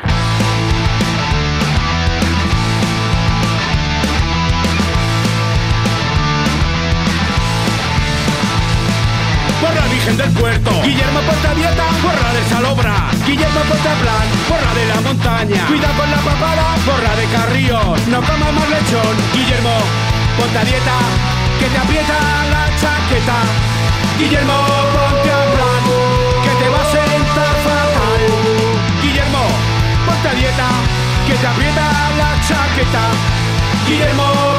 por 9.60 9.76
la 9.76 9.88
Virgen 9.88 10.16
del 10.16 10.32
Puerto. 10.34 10.72
Guillermo 10.84 11.20
Portavieta, 11.22 11.88
por 12.04 12.14
la 12.22 12.34
del 12.34 12.46
Salobra. 12.46 12.96
Guillermo 13.26 13.62
Portaplan, 13.62 14.28
por 14.48 14.62
la 14.62 14.74
de 14.76 14.86
la 14.86 15.02
montaña. 15.02 15.66
Cuida 15.66 15.90
con 15.98 16.12
la 16.12 16.18
papada, 16.18 16.76
por 16.86 17.02
la 17.02 17.16
de 17.16 17.26
Carrillos. 17.34 18.08
No 18.10 18.22
comas 18.22 18.54
más 18.54 18.70
lechón. 18.70 19.16
Guillermo 19.34 19.74
Portavieta, 20.38 20.98
que 21.60 21.66
te 21.66 21.78
aprieta 21.78 22.18
la 22.54 22.66
chaqueta. 22.80 23.38
Guillermo 24.18 24.54
Portaplan, 24.94 25.84
que 26.44 26.64
te 26.64 26.70
va 26.70 26.82
a 26.82 26.92
sentar 26.96 27.54
fatal. 27.66 28.22
Guillermo 29.02 29.44
Portavieta, 30.06 30.70
que 31.28 31.36
te 31.36 31.48
aprieta 31.48 31.86
la 32.18 32.32
chaqueta. 32.48 33.04
Guillermo 33.88 34.59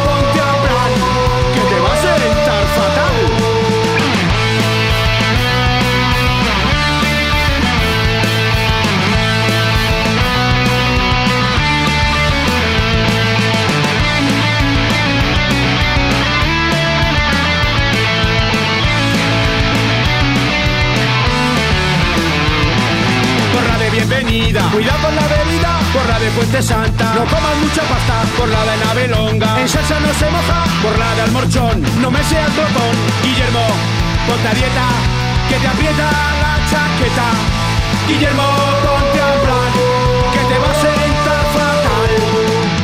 bienvenida, 24.07 24.63
cuidado 24.73 24.99
con 25.03 25.15
la 25.15 25.27
bebida, 25.29 25.79
porra 25.93 26.19
de 26.19 26.31
Puente 26.31 26.63
Santa, 26.63 27.13
no 27.15 27.25
comas 27.25 27.57
mucha 27.61 27.83
pasta, 27.83 28.25
por 28.37 28.49
la 28.49 28.65
de 28.65 28.77
Navelonga, 28.85 29.61
en 29.61 29.69
salsa 29.69 30.01
no 30.01 30.13
se 30.15 30.31
moja, 30.31 30.65
por 30.83 30.99
la 30.99 31.15
de 31.15 31.23
Almorchón, 31.23 31.83
no 32.01 32.11
me 32.11 32.23
seas 32.25 32.49
botón, 32.57 32.95
Guillermo, 33.23 33.67
ponte 34.27 34.49
a 34.49 34.55
dieta, 34.55 34.87
que 35.49 35.57
te 35.57 35.69
aprieta 35.69 36.09
la 36.43 36.55
chaqueta, 36.71 37.29
Guillermo, 38.09 38.47
ponte 38.85 39.21
a 39.21 39.33
plan, 39.45 39.73
que 40.33 40.43
te 40.49 40.57
va 40.59 40.71
a 40.71 40.77
sentar 40.81 41.45
fatal, 41.53 42.13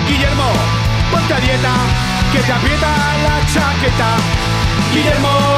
Guillermo, 0.08 0.48
ponte 1.10 1.34
a 1.34 1.40
dieta, 1.40 1.74
que 2.32 2.40
te 2.40 2.52
aprieta 2.52 2.90
la 3.24 3.36
chaqueta, 3.52 4.10
Guillermo, 4.92 5.55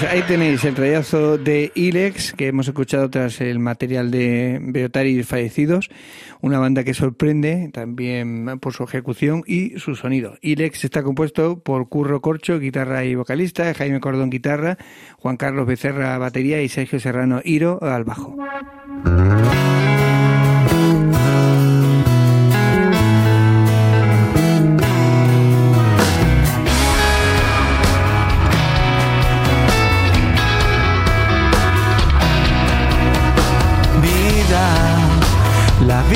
Ahí 0.00 0.22
tenéis 0.22 0.64
el 0.64 0.74
trayazo 0.74 1.36
de 1.36 1.70
Ilex, 1.74 2.32
que 2.32 2.46
hemos 2.48 2.66
escuchado 2.66 3.10
tras 3.10 3.40
el 3.42 3.58
material 3.58 4.10
de 4.10 4.58
Beotaris 4.60 5.26
Fallecidos, 5.26 5.90
una 6.40 6.58
banda 6.58 6.82
que 6.82 6.94
sorprende 6.94 7.68
también 7.72 8.58
por 8.58 8.72
su 8.72 8.84
ejecución 8.84 9.42
y 9.46 9.78
su 9.78 9.94
sonido. 9.94 10.38
Ilex 10.40 10.84
está 10.84 11.02
compuesto 11.02 11.58
por 11.58 11.88
Curro 11.90 12.22
Corcho, 12.22 12.58
guitarra 12.58 13.04
y 13.04 13.14
vocalista, 13.14 13.74
Jaime 13.74 14.00
Cordón, 14.00 14.30
guitarra, 14.30 14.78
Juan 15.18 15.36
Carlos 15.36 15.66
Becerra, 15.66 16.16
batería 16.16 16.62
y 16.62 16.68
Sergio 16.68 16.98
Serrano 16.98 17.40
Hiro 17.44 17.78
al 17.82 18.04
bajo. 18.04 18.36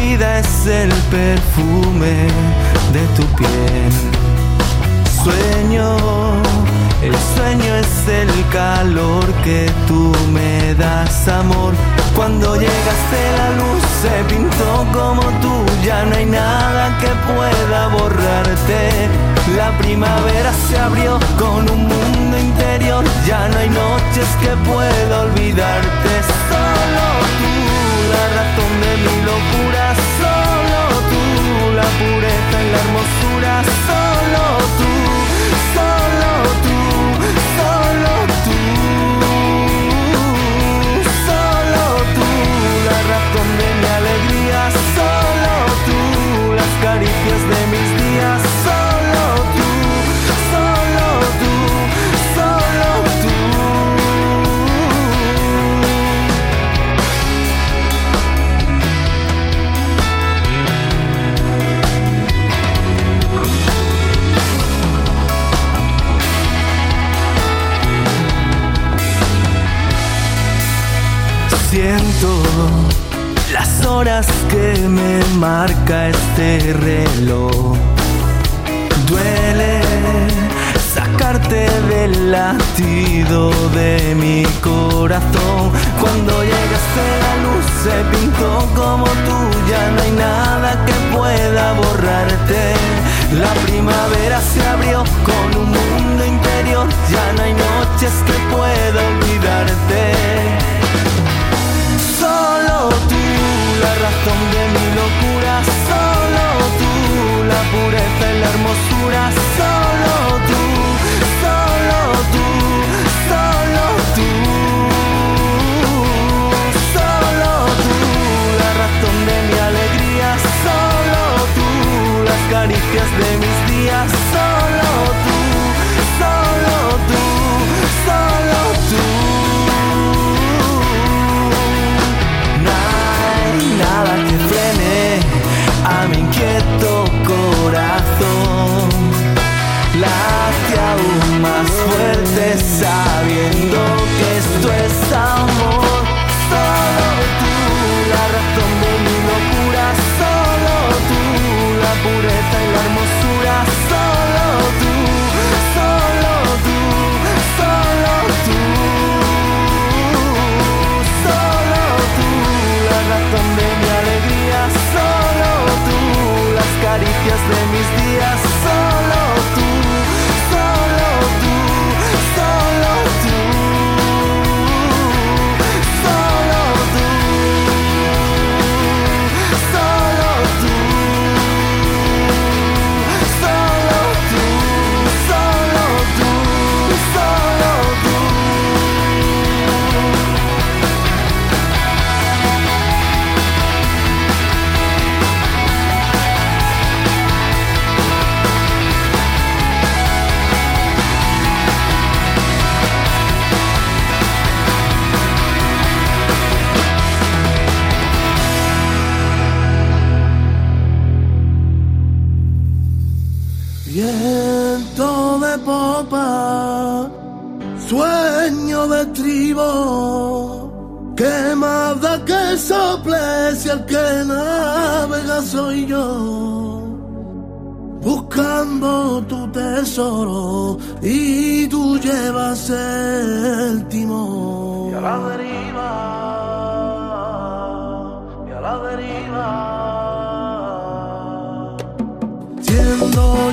vida 0.01 0.39
es 0.39 0.67
el 0.67 0.93
perfume 1.11 2.29
de 2.93 3.03
tu 3.17 3.25
piel. 3.37 3.93
Sueño, 5.23 5.97
el 7.03 7.15
sueño 7.35 7.75
es 7.77 7.95
el 8.09 8.31
calor 8.51 9.25
que 9.45 9.71
tú 9.89 10.13
me 10.33 10.75
das, 10.75 11.29
amor. 11.29 11.73
Cuando 12.15 12.55
llegaste 12.55 13.19
la 13.39 13.51
luz 13.61 13.83
se 14.03 14.15
pintó 14.35 14.73
como 14.93 15.23
tú, 15.43 15.55
ya 15.85 16.05
no 16.05 16.17
hay 16.17 16.27
nada 16.27 16.97
que 17.01 17.11
pueda 17.31 17.89
borrarte. 17.89 18.81
La 19.57 19.77
primavera 19.79 20.53
se 20.69 20.79
abrió 20.79 21.19
con 21.39 21.71
un 21.71 21.83
mundo 21.89 22.39
interior, 22.39 23.05
ya 23.27 23.49
no 23.49 23.59
hay 23.59 23.71
noches 23.71 24.29
que 24.41 24.53
pueda 24.69 25.21
olvidarte, 25.23 26.13
solo 26.49 27.07
tú 27.41 27.46
de 28.81 28.97
mi 29.05 29.17
locura, 29.31 29.95
solo 30.19 30.81
tú, 31.11 31.23
la 31.75 31.89
pureza 31.99 32.57
y 32.65 32.71
la 32.73 32.79
hermosura, 32.85 33.63
solo 33.87 34.43
tú. 34.79 35.26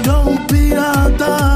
yo 0.06 0.22
un 0.22 0.38
pirata. 0.48 1.53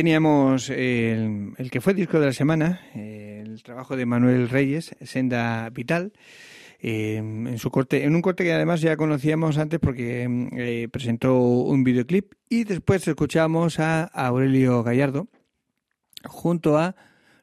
Teníamos 0.00 0.70
el, 0.70 1.68
que 1.70 1.82
fue 1.82 1.92
disco 1.92 2.18
de 2.18 2.24
la 2.24 2.32
semana, 2.32 2.80
eh, 2.94 3.42
el 3.44 3.62
trabajo 3.62 3.96
de 3.98 4.06
Manuel 4.06 4.48
Reyes, 4.48 4.96
Senda 5.02 5.68
Vital. 5.68 6.14
eh, 6.78 7.16
en 7.16 7.58
su 7.58 7.70
corte, 7.70 8.04
en 8.04 8.14
un 8.14 8.22
corte 8.22 8.42
que 8.42 8.54
además 8.54 8.80
ya 8.80 8.96
conocíamos 8.96 9.58
antes 9.58 9.78
porque 9.78 10.26
eh, 10.56 10.88
presentó 10.90 11.38
un 11.38 11.84
videoclip 11.84 12.32
y 12.48 12.64
después 12.64 13.06
escuchamos 13.06 13.78
a 13.78 14.04
Aurelio 14.04 14.82
Gallardo 14.82 15.28
junto 16.24 16.78
a 16.78 16.96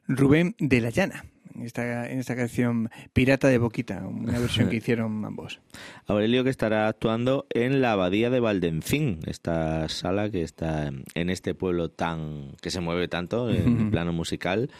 Rubén 0.08 0.56
de 0.58 0.80
la 0.80 0.90
Llana 0.90 1.26
esta, 1.62 2.08
en 2.10 2.18
esta 2.18 2.36
canción 2.36 2.90
Pirata 3.12 3.48
de 3.48 3.58
Boquita, 3.58 4.06
una 4.06 4.38
versión 4.38 4.68
que 4.68 4.76
hicieron 4.82 5.24
ambos. 5.24 5.60
Aurelio 6.06 6.44
que 6.44 6.50
estará 6.50 6.88
actuando 6.88 7.46
en 7.50 7.80
la 7.80 7.92
Abadía 7.92 8.30
de 8.30 8.40
Valdencín, 8.40 9.20
esta 9.26 9.88
sala 9.88 10.30
que 10.30 10.42
está 10.42 10.90
en 11.14 11.30
este 11.30 11.54
pueblo 11.54 11.90
tan 11.90 12.56
que 12.60 12.70
se 12.70 12.80
mueve 12.80 13.08
tanto 13.08 13.50
en 13.50 13.82
Ujú. 13.82 13.90
plano 13.90 14.12
musical 14.12 14.70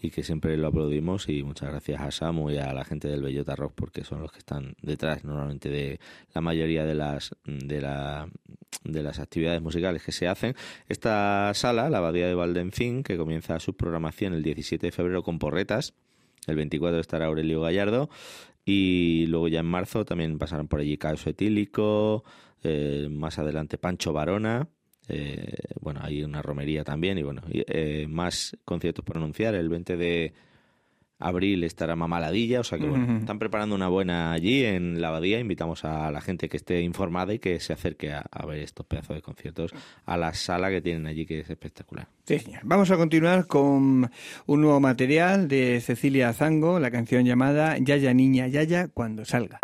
y 0.00 0.10
que 0.10 0.22
siempre 0.22 0.56
lo 0.56 0.68
aplaudimos 0.68 1.28
y 1.28 1.42
muchas 1.42 1.70
gracias 1.70 2.00
a 2.00 2.10
Samu 2.10 2.50
y 2.50 2.58
a 2.58 2.72
la 2.72 2.84
gente 2.84 3.08
del 3.08 3.22
Bellota 3.22 3.56
Rock 3.56 3.72
porque 3.74 4.04
son 4.04 4.20
los 4.20 4.30
que 4.30 4.38
están 4.38 4.74
detrás 4.82 5.24
normalmente 5.24 5.70
de 5.70 6.00
la 6.34 6.40
mayoría 6.42 6.84
de 6.84 6.94
las 6.94 7.34
de 7.46 7.80
la 7.80 8.28
de 8.84 9.02
las 9.02 9.18
actividades 9.18 9.62
musicales 9.62 10.02
que 10.02 10.12
se 10.12 10.28
hacen. 10.28 10.54
Esta 10.88 11.52
sala, 11.54 11.90
la 11.90 11.98
Abadía 11.98 12.26
de 12.26 12.34
Valdencín, 12.34 13.02
que 13.02 13.16
comienza 13.16 13.58
su 13.58 13.74
programación 13.74 14.34
el 14.34 14.42
17 14.42 14.86
de 14.86 14.92
febrero 14.92 15.22
con 15.22 15.38
porretas, 15.38 15.94
el 16.46 16.56
24 16.56 17.00
estará 17.00 17.26
Aurelio 17.26 17.60
Gallardo 17.60 18.08
y 18.64 19.26
luego 19.26 19.48
ya 19.48 19.60
en 19.60 19.66
marzo 19.66 20.04
también 20.04 20.38
pasarán 20.38 20.68
por 20.68 20.80
allí 20.80 20.98
Caos 20.98 21.26
Etílico, 21.26 22.24
eh, 22.62 23.08
más 23.10 23.38
adelante 23.38 23.78
Pancho 23.78 24.12
Varona, 24.12 24.68
eh, 25.08 25.54
bueno, 25.80 26.00
hay 26.02 26.22
una 26.24 26.42
romería 26.42 26.82
también 26.82 27.18
y 27.18 27.22
bueno, 27.22 27.42
eh, 27.48 28.06
más 28.08 28.56
conciertos 28.64 29.04
por 29.04 29.16
anunciar. 29.16 29.54
El 29.54 29.68
20 29.68 29.96
de 29.96 30.34
abril 31.18 31.64
estará 31.64 31.96
Mamaladilla, 31.96 32.60
o 32.60 32.64
sea 32.64 32.78
que 32.78 32.86
bueno, 32.86 33.18
están 33.18 33.38
preparando 33.38 33.74
una 33.74 33.88
buena 33.88 34.32
allí 34.32 34.64
en 34.64 35.00
la 35.00 35.08
abadía. 35.08 35.38
Invitamos 35.38 35.84
a 35.84 36.10
la 36.10 36.20
gente 36.20 36.48
que 36.48 36.56
esté 36.56 36.82
informada 36.82 37.32
y 37.32 37.38
que 37.38 37.58
se 37.60 37.72
acerque 37.72 38.12
a, 38.12 38.24
a 38.30 38.46
ver 38.46 38.60
estos 38.60 38.86
pedazos 38.86 39.16
de 39.16 39.22
conciertos 39.22 39.72
a 40.04 40.16
la 40.16 40.34
sala 40.34 40.70
que 40.70 40.80
tienen 40.80 41.06
allí 41.06 41.26
que 41.26 41.40
es 41.40 41.50
espectacular. 41.50 42.08
Sí, 42.24 42.38
señor. 42.38 42.62
Vamos 42.64 42.90
a 42.90 42.96
continuar 42.96 43.46
con 43.46 44.10
un 44.46 44.60
nuevo 44.60 44.80
material 44.80 45.48
de 45.48 45.80
Cecilia 45.80 46.32
Zango, 46.32 46.80
la 46.80 46.90
canción 46.90 47.24
llamada 47.24 47.78
Yaya 47.78 48.12
Niña 48.12 48.48
Yaya 48.48 48.88
cuando 48.88 49.24
salga. 49.24 49.60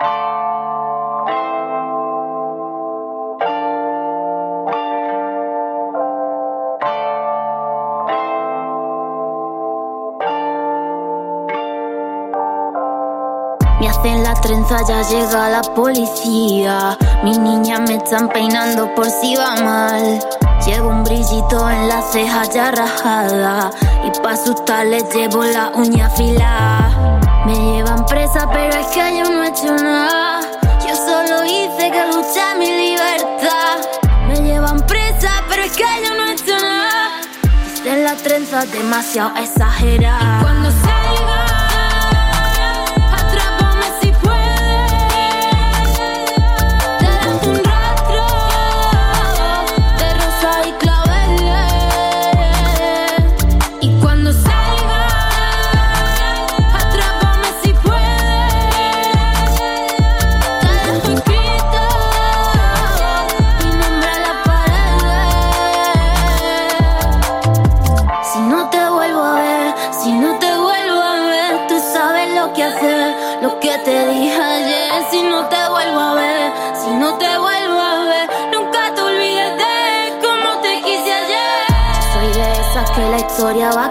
Ya 14.69 15.03
llega 15.03 15.49
la 15.49 15.63
policía. 15.63 16.97
Mis 17.25 17.39
niñas 17.39 17.81
me 17.81 17.97
están 17.97 18.29
peinando 18.29 18.95
por 18.95 19.07
si 19.07 19.35
va 19.37 19.57
mal. 19.57 20.21
Llevo 20.65 20.89
un 20.89 21.05
brillito 21.05 21.69
en 21.69 21.89
la 21.89 22.03
ceja 22.03 22.45
ya 22.45 22.71
rajada. 22.71 23.71
Y 24.05 24.21
pa' 24.21 24.33
asustarles 24.33 25.05
llevo 25.15 25.45
la 25.45 25.73
uña 25.75 26.07
afilada. 26.07 27.21
Me 27.47 27.55
llevan 27.55 28.07
presa, 28.07 28.49
pero 28.53 28.75
es 28.75 28.87
que 28.89 29.19
yo 29.19 29.31
no 29.31 29.45
he 29.45 29.49
hecho 29.49 29.75
nada. 29.75 30.41
Yo 30.87 30.95
solo 30.97 31.45
hice 31.45 31.91
que 31.91 32.07
luchar 32.07 32.57
mi 32.59 32.71
libertad. 32.71 33.79
Me 34.29 34.37
llevan 34.37 34.81
presa, 34.87 35.43
pero 35.49 35.63
es 35.63 35.73
que 35.73 35.85
yo 36.05 36.15
no 36.15 36.27
he 36.27 36.33
hecho 36.33 36.59
nada. 36.61 37.21
Dicen 37.75 38.05
la 38.05 38.15
trenza 38.15 38.65
demasiado 38.67 39.37
exagerada. 39.37 40.62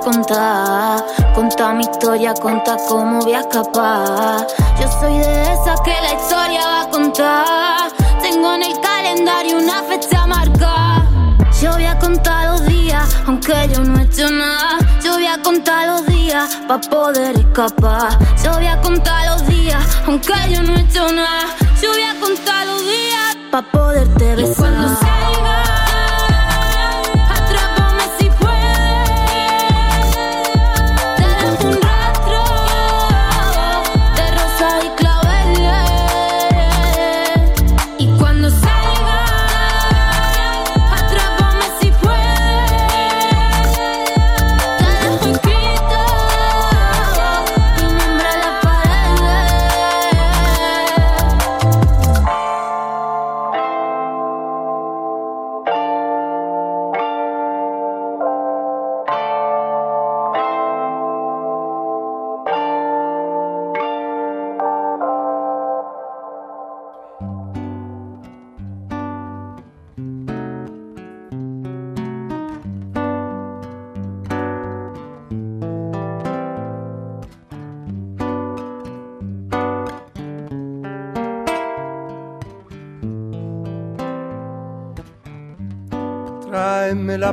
Contar, 0.01 1.05
contar 1.35 1.75
mi 1.75 1.83
historia, 1.83 2.33
contar 2.33 2.77
cómo 2.87 3.19
voy 3.19 3.33
a 3.33 3.41
escapar. 3.41 4.47
Yo 4.79 4.87
soy 4.99 5.17
de 5.19 5.53
esas 5.53 5.79
que 5.81 5.91
la 5.91 6.13
historia 6.13 6.61
va 6.65 6.81
a 6.81 6.89
contar. 6.89 7.91
Tengo 8.21 8.53
en 8.53 8.63
el 8.63 8.79
calendario 8.81 9.57
una 9.57 9.83
fecha 9.83 10.25
marcada. 10.25 11.07
Yo 11.61 11.71
voy 11.73 11.85
a 11.85 11.97
contar 11.99 12.51
los 12.51 12.65
días, 12.65 13.07
aunque 13.27 13.53
yo 13.71 13.83
no 13.83 13.99
he 13.99 14.03
hecho 14.03 14.29
nada. 14.31 14.79
Yo 15.03 15.13
voy 15.13 15.27
a 15.27 15.41
contar 15.41 15.87
los 15.87 16.05
días 16.07 16.57
para 16.67 16.81
poder 16.81 17.37
escapar. 17.37 18.17
Yo 18.43 18.51
voy 18.53 18.65
a 18.65 18.81
contar 18.81 19.27
los 19.27 19.47
días, 19.47 19.83
aunque 20.07 20.33
yo 20.49 20.63
no 20.63 20.75
he 20.75 20.81
hecho 20.81 21.11
nada. 21.11 21.45
Yo 21.81 21.89
voy 21.91 22.03
a 22.03 22.19
contar 22.19 22.65
los 22.65 22.81
días 22.81 23.37
para 23.51 23.71
poderte 23.71 24.35
besar. 24.35 24.60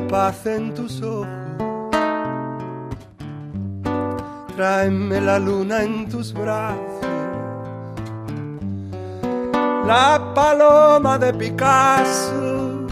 Paz 0.08 0.46
en 0.46 0.74
tus 0.74 1.02
ojos. 1.02 1.28
Tráeme 4.56 5.20
la 5.20 5.38
luna 5.38 5.82
en 5.82 6.08
tus 6.08 6.32
brazos. 6.32 7.06
La 9.86 10.32
paloma 10.34 11.18
de 11.18 11.32
Picasso 11.34 12.86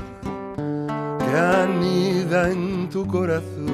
que 1.18 1.37
anida 1.37 2.50
en 2.50 2.88
tu 2.88 3.07
corazón. 3.07 3.66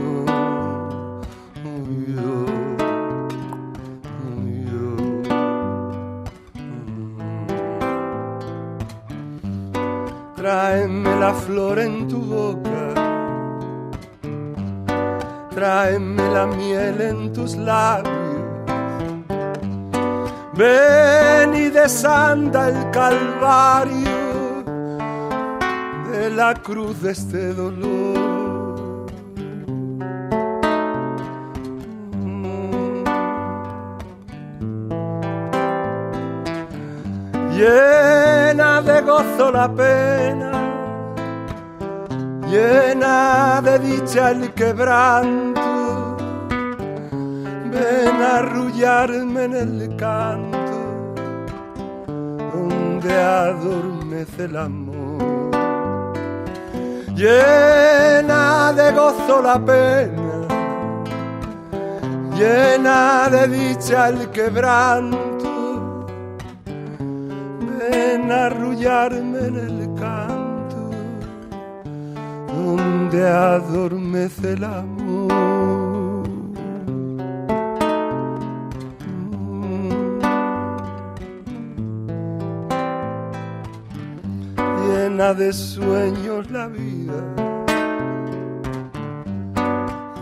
Tráeme 10.43 11.15
la 11.21 11.33
flor 11.35 11.79
en 11.79 12.09
tu 12.09 12.19
boca. 12.19 12.52
Miel 16.47 17.01
en 17.01 17.33
tus 17.33 17.57
labios. 17.57 18.17
Ven 20.55 21.55
y 21.55 21.71
desanda 21.71 22.69
el 22.69 22.91
calvario 22.91 24.65
de 26.13 26.31
la 26.31 26.55
cruz 26.55 27.01
de 27.03 27.13
este 27.13 27.55
dolor. 27.55 28.33
Llena 37.51 38.83
de 38.83 39.01
gozo 39.03 39.53
la 39.53 39.73
pena, 39.73 40.53
llena 42.47 43.61
de 43.63 43.79
dicha 43.79 44.31
el 44.33 44.53
quebranto. 44.53 45.52
A 47.85 48.39
arrullarme 48.39 49.45
en 49.45 49.55
el 49.55 49.97
canto, 49.97 51.15
donde 52.55 53.13
adormece 53.21 54.45
el 54.45 54.57
amor. 54.57 55.51
Llena 57.17 58.73
de 58.73 58.93
gozo 58.93 59.43
la 59.43 59.59
pena, 59.59 60.47
llena 62.37 63.29
de 63.29 63.49
dicha 63.49 64.11
el 64.11 64.31
quebranto. 64.31 66.07
Ven 67.81 68.31
a 68.31 68.47
arrullarme 68.47 69.39
en 69.49 69.57
el 69.57 69.95
canto, 69.99 70.91
donde 72.47 73.29
adormece 73.29 74.53
el 74.53 74.63
amor. 74.63 75.52
Llena 85.13 85.35
de 85.35 85.53
sueños 85.53 86.51
la 86.51 86.69
vida, 86.69 87.21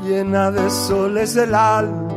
llena 0.03 0.50
de 0.50 0.68
soles 0.68 1.37
el 1.37 1.55
alma. 1.55 2.09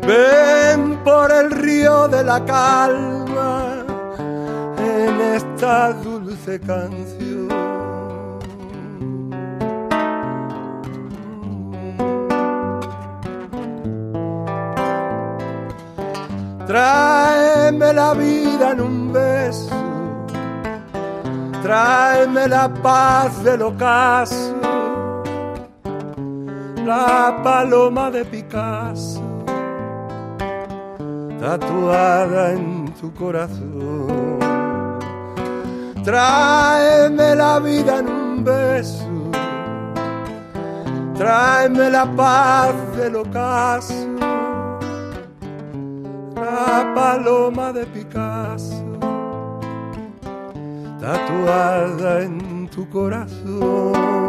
Ven 0.00 0.98
por 1.04 1.30
el 1.30 1.50
río 1.50 2.08
de 2.08 2.24
la 2.24 2.42
calma 2.46 3.84
en 4.78 5.20
esta 5.20 5.92
dulce 5.92 6.58
canción. 6.58 7.48
Tráeme 16.66 17.92
la 17.92 18.14
vida 18.14 18.70
en 18.70 18.80
un 18.80 19.12
tráeme 21.70 22.48
la 22.48 22.68
paz 22.68 23.44
del 23.44 23.62
ocaso, 23.62 24.56
la 26.84 27.40
paloma 27.44 28.10
de 28.10 28.24
Picasso 28.24 29.22
tatuada 31.38 32.54
en 32.54 32.92
tu 33.00 33.14
corazón. 33.14 34.40
Tráeme 36.02 37.36
la 37.36 37.60
vida 37.60 38.00
en 38.00 38.08
un 38.08 38.42
beso, 38.42 39.30
tráeme 41.14 41.88
la 41.88 42.04
paz 42.16 42.74
del 42.96 43.14
ocaso, 43.14 44.08
la 46.34 46.92
paloma 46.96 47.72
de 47.72 47.86
Picasso, 47.86 48.89
tatuada 51.00 52.22
en 52.22 52.68
tu 52.68 52.88
corazón. 52.88 54.19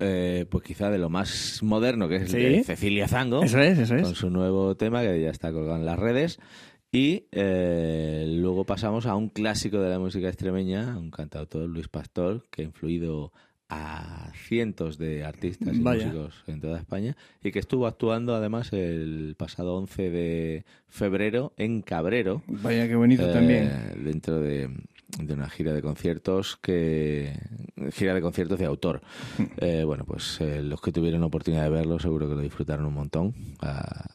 Eh, 0.00 0.46
pues 0.50 0.64
quizá 0.64 0.90
de 0.90 0.98
lo 0.98 1.08
más 1.10 1.60
moderno, 1.62 2.08
que 2.08 2.16
es 2.16 2.22
el 2.22 2.28
Sí. 2.28 2.36
de 2.58 2.64
Cecilia 2.64 3.08
Zango. 3.08 3.42
Eso 3.42 3.58
es, 3.60 3.78
eso 3.78 3.94
es. 3.96 4.02
Con 4.02 4.14
su 4.14 4.30
nuevo 4.30 4.74
tema 4.76 5.02
que 5.02 5.20
ya 5.20 5.30
está 5.30 5.52
colgado 5.52 5.76
en 5.78 5.86
las 5.86 5.98
redes. 5.98 6.38
Y 6.90 7.24
eh, 7.32 8.26
luego 8.28 8.64
pasamos 8.64 9.06
a 9.06 9.14
un 9.16 9.30
clásico 9.30 9.80
de 9.80 9.88
la 9.88 9.98
música 9.98 10.28
extremeña, 10.28 10.98
un 10.98 11.10
cantautor, 11.10 11.66
Luis 11.68 11.88
Pastor, 11.88 12.44
que 12.50 12.62
ha 12.62 12.64
influido 12.66 13.32
a 13.74 14.30
cientos 14.34 14.98
de 14.98 15.24
artistas 15.24 15.74
y 15.74 15.80
Vaya. 15.80 16.04
músicos 16.08 16.44
en 16.46 16.60
toda 16.60 16.78
España 16.78 17.16
y 17.42 17.52
que 17.52 17.58
estuvo 17.58 17.86
actuando 17.86 18.34
además 18.34 18.70
el 18.74 19.34
pasado 19.38 19.76
11 19.76 20.10
de 20.10 20.64
febrero 20.88 21.54
en 21.56 21.80
Cabrero. 21.80 22.42
Vaya, 22.46 22.86
qué 22.86 22.94
bonito 22.96 23.26
eh, 23.26 23.32
también. 23.32 23.70
Dentro 24.04 24.40
de, 24.40 24.68
de 25.18 25.34
una 25.34 25.48
gira 25.50 25.72
de 25.72 25.82
conciertos 25.82 26.56
que 26.56 27.32
gira 27.92 28.14
de 28.14 28.20
conciertos 28.22 28.58
de 28.58 28.66
autor. 28.66 29.00
Eh, 29.58 29.84
bueno, 29.84 30.04
pues 30.04 30.40
eh, 30.40 30.62
los 30.62 30.80
que 30.80 30.92
tuvieron 30.92 31.22
oportunidad 31.22 31.64
de 31.64 31.70
verlo 31.70 31.98
seguro 31.98 32.28
que 32.28 32.34
lo 32.34 32.40
disfrutaron 32.40 32.86
un 32.86 32.94
montón. 32.94 33.34
Ah, 33.60 34.06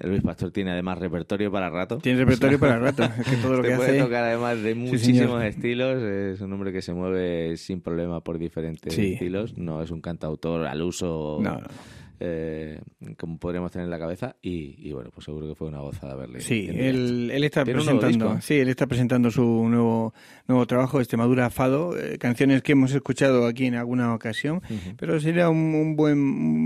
Luis 0.00 0.22
Pastor 0.22 0.50
tiene 0.50 0.72
además 0.72 0.98
repertorio 0.98 1.50
para 1.50 1.70
rato. 1.70 1.98
Tiene 1.98 2.18
repertorio 2.20 2.58
para 2.60 2.78
rato. 2.78 3.02
Es 3.04 3.26
que 3.26 3.36
todo 3.36 3.54
lo 3.56 3.62
Te 3.62 3.68
que 3.70 3.76
puede 3.76 3.90
hace. 3.92 3.98
tocar 4.00 4.24
además 4.24 4.62
de 4.62 4.74
muchísimos 4.74 5.42
estilos. 5.42 6.02
Es 6.02 6.40
un 6.42 6.52
hombre 6.52 6.70
que 6.72 6.82
se 6.82 6.92
mueve 6.92 7.56
sin 7.56 7.80
problema 7.80 8.20
por 8.20 8.38
diferentes 8.38 8.92
Sí. 8.94 9.14
estilos. 9.14 9.56
No 9.56 9.82
es 9.82 9.90
un 9.90 10.00
cantautor 10.02 10.66
al 10.66 10.82
uso 10.82 11.38
No, 11.40 11.52
no. 11.60 11.66
Eh, 12.20 12.80
como 13.18 13.38
podríamos 13.38 13.72
tener 13.72 13.84
en 13.84 13.90
la 13.90 13.98
cabeza. 13.98 14.36
Y, 14.42 14.76
y 14.78 14.92
bueno, 14.92 15.10
pues 15.12 15.24
seguro 15.24 15.46
que 15.48 15.54
fue 15.54 15.68
una 15.68 15.80
gozada 15.80 16.14
verle. 16.14 16.40
Sí, 16.40 16.68
él, 16.68 17.30
él 17.32 17.44
está 17.44 17.64
presentando, 17.64 18.40
sí, 18.40 18.54
él 18.54 18.68
está 18.68 18.86
presentando 18.86 19.30
su 19.30 19.42
nuevo 19.68 20.14
nuevo 20.46 20.66
trabajo, 20.66 21.00
Extremadura 21.00 21.50
Fado, 21.50 21.98
eh, 21.98 22.18
canciones 22.18 22.62
que 22.62 22.72
hemos 22.72 22.92
escuchado 22.92 23.46
aquí 23.46 23.66
en 23.66 23.74
alguna 23.74 24.14
ocasión, 24.14 24.62
pero 24.96 25.18
sería 25.20 25.48
un, 25.48 25.74
un 25.74 25.96
buen 25.96 26.18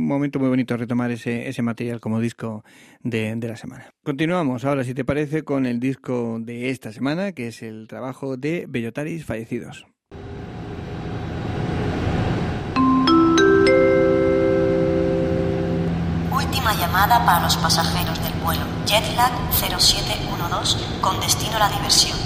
momento 0.06 0.38
muy 0.38 0.48
bonito 0.48 0.76
retomar 0.76 1.10
ese, 1.10 1.48
ese 1.48 1.62
material 1.62 2.00
como 2.00 2.20
disco 2.20 2.64
de, 3.02 3.34
de 3.36 3.48
la 3.48 3.56
semana. 3.56 3.94
Continuamos 4.02 4.64
ahora, 4.64 4.84
si 4.84 4.94
te 4.94 5.04
parece, 5.04 5.42
con 5.42 5.66
el 5.66 5.80
disco 5.80 6.38
de 6.40 6.70
esta 6.70 6.92
semana, 6.92 7.32
que 7.32 7.48
es 7.48 7.62
el 7.62 7.88
trabajo 7.88 8.36
de 8.36 8.66
Bellotaris 8.68 9.24
Fallecidos. 9.24 9.86
Llamada 16.74 17.24
para 17.24 17.40
los 17.40 17.56
pasajeros 17.56 18.22
del 18.22 18.32
vuelo 18.34 18.62
Jetlag 18.86 19.32
0712 19.58 21.00
con 21.00 21.20
destino 21.20 21.56
a 21.56 21.60
la 21.60 21.68
diversión. 21.68 22.16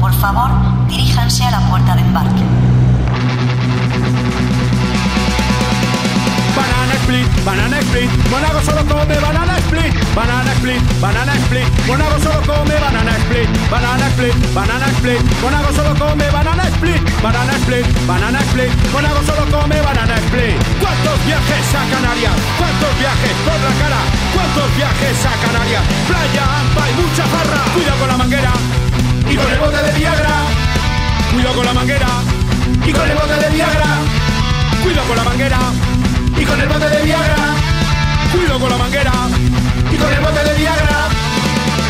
Por 0.00 0.12
favor, 0.14 0.50
diríjanse 0.88 1.44
a 1.44 1.50
la 1.50 1.60
puerta 1.68 1.94
de 1.94 2.02
embarque. 2.02 2.61
banana 7.44 7.78
split, 7.82 8.08
Monago 8.30 8.60
solo 8.62 8.84
come 8.84 9.14
banana 9.20 9.58
split, 9.60 9.92
banana 10.14 10.52
split, 10.54 10.82
banana 11.00 11.34
split, 11.44 11.68
Monago 11.86 12.18
solo 12.18 12.40
come 12.46 12.74
banana 12.78 13.12
split, 13.24 13.48
banana 13.68 14.08
split, 14.08 14.34
banana 14.54 14.86
split, 14.96 15.20
Monago 15.42 15.72
solo 15.72 15.94
come 15.94 16.30
banana 16.30 16.64
split, 16.72 17.02
banana 17.20 17.52
split, 17.52 17.86
banana 18.06 18.40
split, 18.40 18.72
Monago 18.92 19.22
solo 19.24 19.44
come 19.50 19.80
banana 19.82 20.16
split. 20.16 20.56
¿Cuántos 20.80 21.26
viajes 21.26 21.74
a 21.74 21.82
Canarias? 21.92 22.34
¿Cuántos 22.58 22.98
viajes 22.98 23.34
por 23.44 23.60
la 23.60 23.72
cara? 23.82 24.00
¿Cuántos 24.32 24.76
viajes 24.76 25.26
a 25.26 25.32
Canarias? 25.44 25.84
Playa, 26.08 26.44
ampa 26.60 26.88
y 26.88 26.94
mucha 26.96 27.24
farra. 27.28 27.60
Cuidado 27.74 27.98
con 28.00 28.08
la 28.08 28.16
manguera 28.16 28.52
y 29.28 29.36
con 29.36 29.52
el 29.52 29.58
bote 29.58 29.82
de 29.82 29.92
Viagra. 29.98 30.34
Cuidado 31.32 31.54
con 31.56 31.66
la 31.66 31.72
manguera 31.74 32.08
y 32.86 32.92
con 32.92 33.10
el 33.10 33.16
bote 33.16 33.36
de 33.36 33.48
Viagra. 33.50 33.90
Cuidado 34.82 35.08
con 35.08 35.16
la 35.16 35.24
manguera 35.24 35.58
y 36.36 36.44
con 36.44 36.60
el 36.60 36.68
bote 36.68 36.88
de 36.88 37.02
Viagra. 37.02 37.36
Cuido 38.32 38.58
con 38.58 38.70
la 38.70 38.76
manguera 38.76 39.12
y 39.90 39.96
con 39.96 40.12
el 40.12 40.20
bote 40.20 40.44
de 40.44 40.54
Viagra. 40.54 41.08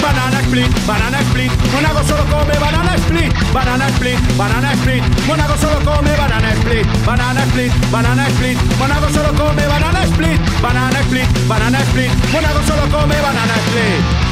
Banana 0.02 0.40
split, 0.40 0.86
banana 0.86 1.20
split, 1.20 1.52
Monago 1.72 2.02
solo 2.02 2.24
come 2.24 2.58
banana 2.58 2.96
split, 2.98 3.32
banana 3.52 3.88
split, 3.90 4.18
banana 4.36 4.74
split, 4.74 5.02
Monago 5.26 5.56
solo 5.56 5.78
come 5.84 6.16
banana 6.16 6.54
split, 6.56 6.86
banana 7.04 7.42
split, 7.46 7.72
banana 7.90 8.28
split, 8.30 8.58
Monago 8.78 9.08
solo 9.10 9.32
come 9.32 9.66
banana 9.66 10.04
split, 10.06 10.60
banana 10.60 11.02
split, 11.02 11.46
banana 11.46 11.78
split, 11.84 12.10
Monago 12.32 12.62
solo 12.66 12.82
come 12.88 13.14
banana 13.20 13.54
split. 13.66 14.31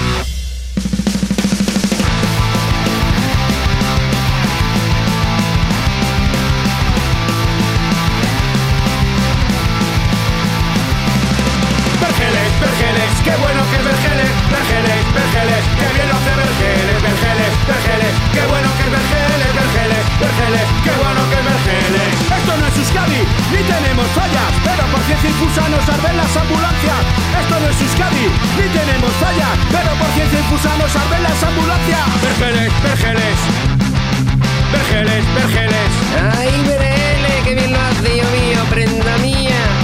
Qué 13.25 13.35
bueno 13.37 13.61
que 13.71 13.77
es 13.77 13.85
Vergeles, 13.85 14.31
Vergeles, 14.51 14.99
Vergeles, 15.13 15.63
qué 15.77 15.89
bien 15.95 16.07
lo 16.09 16.15
hace 16.17 16.33
Vergeles, 16.41 16.97
Vergeles, 17.01 17.51
Vergeles, 17.69 18.13
qué 18.33 18.43
bueno 18.49 18.69
que 18.77 18.83
es 18.85 18.91
Vergeles, 18.91 19.51
Vergeles, 19.61 20.03
Vergeles, 20.21 20.67
qué 20.85 20.93
bueno 21.01 21.21
que 21.29 21.37
es 21.41 21.45
Vergeles. 21.51 22.09
Esto 22.31 22.53
no 22.57 22.65
es 22.67 22.77
Euskadi, 22.81 23.23
ni 23.53 23.61
tenemos 23.69 24.07
fallas, 24.17 24.51
pero 24.65 24.83
por 24.93 25.01
ciencia 25.05 25.29
infusa 25.31 25.63
nos 25.69 25.85
arden 25.89 26.17
las 26.17 26.33
ambulancias. 26.37 27.01
Esto 27.41 27.55
no 27.61 27.67
es 27.69 27.79
Euskadi, 27.81 28.27
ni 28.57 28.67
tenemos 28.73 29.13
fallas, 29.21 29.55
pero 29.69 29.91
por 30.01 30.11
ciencia 30.17 30.39
infusa 30.41 30.71
nos 30.81 30.93
arden 30.97 31.23
las 31.23 31.41
ambulancias. 31.45 32.05
Vergeles, 32.25 32.71
Vergeles, 32.81 33.39
Vergeles, 34.73 35.23
Vergeles. 35.35 35.89
Ay, 36.37 36.53
Verele, 36.65 37.33
qué 37.45 37.53
bien 37.55 37.73
lo 37.73 37.81
hace, 37.81 38.09
Dios 38.17 38.31
mío, 38.33 38.61
prenda 38.71 39.13
mía. 39.19 39.80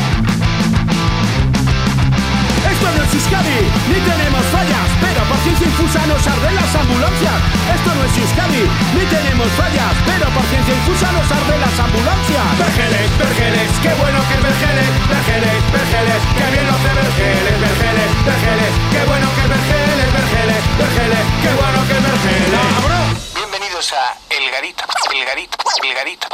Esto 2.86 2.98
no 2.98 3.02
es 3.02 3.14
Euskadi, 3.14 3.58
ni 3.90 3.98
tenemos 3.98 4.46
fallas, 4.54 4.86
pero 5.02 5.20
por 5.26 5.36
ciencia 5.42 5.66
infusa 5.66 6.06
nos 6.06 6.22
arden 6.22 6.54
las 6.54 6.70
ambulancias. 6.70 7.34
Esto 7.74 7.90
no 7.90 8.04
es 8.06 8.14
Euskadi, 8.14 8.62
ni 8.94 9.04
tenemos 9.10 9.48
fallas, 9.58 9.90
pero 10.06 10.30
por 10.30 10.44
ciencia 10.46 10.70
infusa 10.70 11.10
nos 11.10 11.26
arden 11.26 11.60
las 11.66 11.76
ambulancias. 11.82 12.46
Vergeles, 12.62 13.10
Vergeles, 13.18 13.70
qué 13.82 13.90
bueno 13.90 14.18
que 14.22 14.34
es 14.38 14.42
Vergeles, 14.46 14.90
Vergeles, 15.02 15.58
Vergeles, 15.74 16.20
qué 16.38 16.46
bien 16.46 16.62
lo 16.62 16.74
hace 16.78 16.90
Vergeles, 16.94 17.56
Vergeles, 17.58 18.10
Vergeles, 18.22 18.72
qué 18.94 19.02
bueno 19.02 19.26
que 19.34 19.40
es 19.42 19.48
Vergeles, 19.50 20.08
Vergeles, 20.14 20.62
Vergeles, 20.78 21.24
qué 21.42 21.50
bueno 21.58 21.78
que 21.90 21.94
es 21.98 22.02
Vergeles. 22.06 22.62
Bienvenidos 23.34 23.86
a 23.98 24.14
El 24.30 24.46
Garito, 24.54 24.84
El 25.10 25.24
Garito, 25.26 25.58
El 25.82 25.90
Garito, 25.90 26.28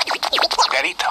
Garito. 0.68 1.08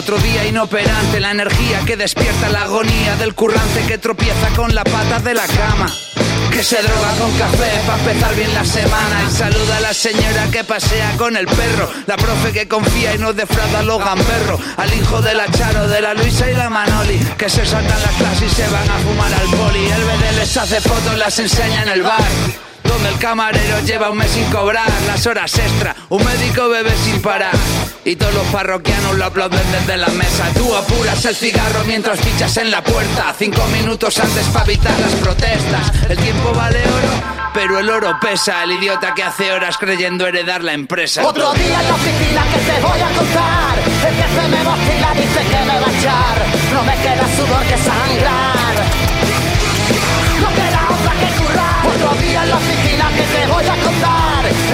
Otro 0.00 0.16
día 0.16 0.46
inoperante, 0.46 1.20
la 1.20 1.30
energía 1.30 1.80
que 1.84 1.94
despierta 1.94 2.48
la 2.48 2.62
agonía 2.62 3.16
del 3.16 3.34
currante 3.34 3.84
que 3.86 3.98
tropieza 3.98 4.48
con 4.56 4.74
la 4.74 4.82
pata 4.82 5.18
de 5.18 5.34
la 5.34 5.46
cama. 5.46 5.92
Que 6.50 6.64
se 6.64 6.80
droga 6.82 7.10
con 7.18 7.30
café 7.36 7.70
para 7.86 7.98
empezar 7.98 8.34
bien 8.34 8.54
la 8.54 8.64
semana. 8.64 9.28
Y 9.28 9.30
saluda 9.30 9.76
a 9.76 9.80
la 9.80 9.92
señora 9.92 10.50
que 10.50 10.64
pasea 10.64 11.18
con 11.18 11.36
el 11.36 11.46
perro, 11.46 11.90
la 12.06 12.16
profe 12.16 12.50
que 12.50 12.66
confía 12.66 13.14
y 13.14 13.18
no 13.18 13.34
defrauda 13.34 13.80
a 13.80 13.82
los 13.82 13.98
gamberros, 14.02 14.58
al 14.78 14.90
hijo 14.94 15.20
de 15.20 15.34
la 15.34 15.50
Charo, 15.50 15.86
de 15.86 16.00
la 16.00 16.14
Luisa 16.14 16.50
y 16.50 16.54
la 16.54 16.70
Manoli, 16.70 17.18
que 17.36 17.50
se 17.50 17.66
saltan 17.66 18.00
las 18.00 18.12
clases 18.12 18.50
y 18.50 18.54
se 18.54 18.68
van 18.68 18.88
a 18.88 18.98
fumar 19.00 19.34
al 19.34 19.48
poli, 19.48 19.84
el 19.84 20.02
BD 20.02 20.38
les 20.38 20.56
hace 20.56 20.80
fotos, 20.80 21.18
las 21.18 21.38
enseña 21.38 21.82
en 21.82 21.88
el 21.90 22.02
bar. 22.02 22.69
Donde 22.90 23.10
el 23.10 23.18
camarero 23.18 23.78
lleva 23.86 24.10
un 24.10 24.18
mes 24.18 24.32
sin 24.32 24.44
cobrar 24.46 24.90
las 25.06 25.24
horas 25.24 25.56
extra, 25.56 25.94
un 26.08 26.24
médico 26.24 26.68
bebe 26.68 26.90
sin 27.04 27.22
parar. 27.22 27.54
Y 28.04 28.16
todos 28.16 28.34
los 28.34 28.46
parroquianos 28.46 29.16
lo 29.16 29.26
aplauden 29.26 29.62
desde 29.70 29.96
la 29.96 30.08
mesa. 30.08 30.48
Tú 30.54 30.74
apuras 30.74 31.24
el 31.24 31.36
cigarro 31.36 31.84
mientras 31.86 32.18
fichas 32.18 32.56
en 32.56 32.72
la 32.72 32.82
puerta. 32.82 33.32
Cinco 33.38 33.64
minutos 33.68 34.18
antes 34.18 34.44
para 34.48 34.64
evitar 34.64 34.98
las 34.98 35.12
protestas. 35.12 35.92
El 36.08 36.18
tiempo 36.18 36.52
vale 36.52 36.80
oro, 36.80 37.52
pero 37.54 37.78
el 37.78 37.88
oro 37.88 38.18
pesa. 38.20 38.64
El 38.64 38.72
idiota 38.72 39.14
que 39.14 39.22
hace 39.22 39.52
horas 39.52 39.78
creyendo 39.78 40.26
heredar 40.26 40.64
la 40.64 40.72
empresa. 40.72 41.24
Otro 41.24 41.52
día 41.52 41.80
en 41.80 41.86
la 41.86 41.94
oficina 41.94 42.44
que 42.52 42.58
te 42.58 42.80
voy 42.80 43.00
a 43.00 43.08
contar 43.16 43.78
El 43.78 44.14
jefe 44.16 44.48
me 44.48 44.64
vacila, 44.64 45.12
dice 45.14 45.40
que 45.48 45.64
me 45.64 45.80
va 45.80 45.86
a 45.86 45.98
echar 45.98 46.46
No 46.72 46.82
me 46.82 46.96
queda 46.96 47.36
sudor 47.36 47.62
que 47.66 47.76
sangrar 47.78 48.79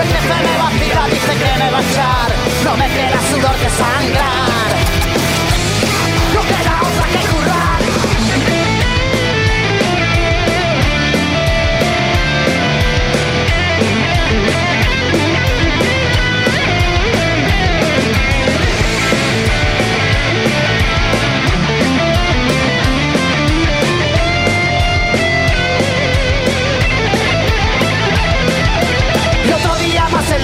El 0.00 0.08
jefe 0.08 0.34
me 0.46 0.58
vacila, 0.58 1.06
dice 1.08 1.32
que 1.38 1.58
me 1.58 1.70
va 1.70 1.78
a 1.78 1.82
echar 1.82 2.28
No 2.64 2.76
me 2.76 2.88
queda 2.88 3.20
sudor 3.30 3.56
que 3.56 3.70
sangrar 3.70 4.75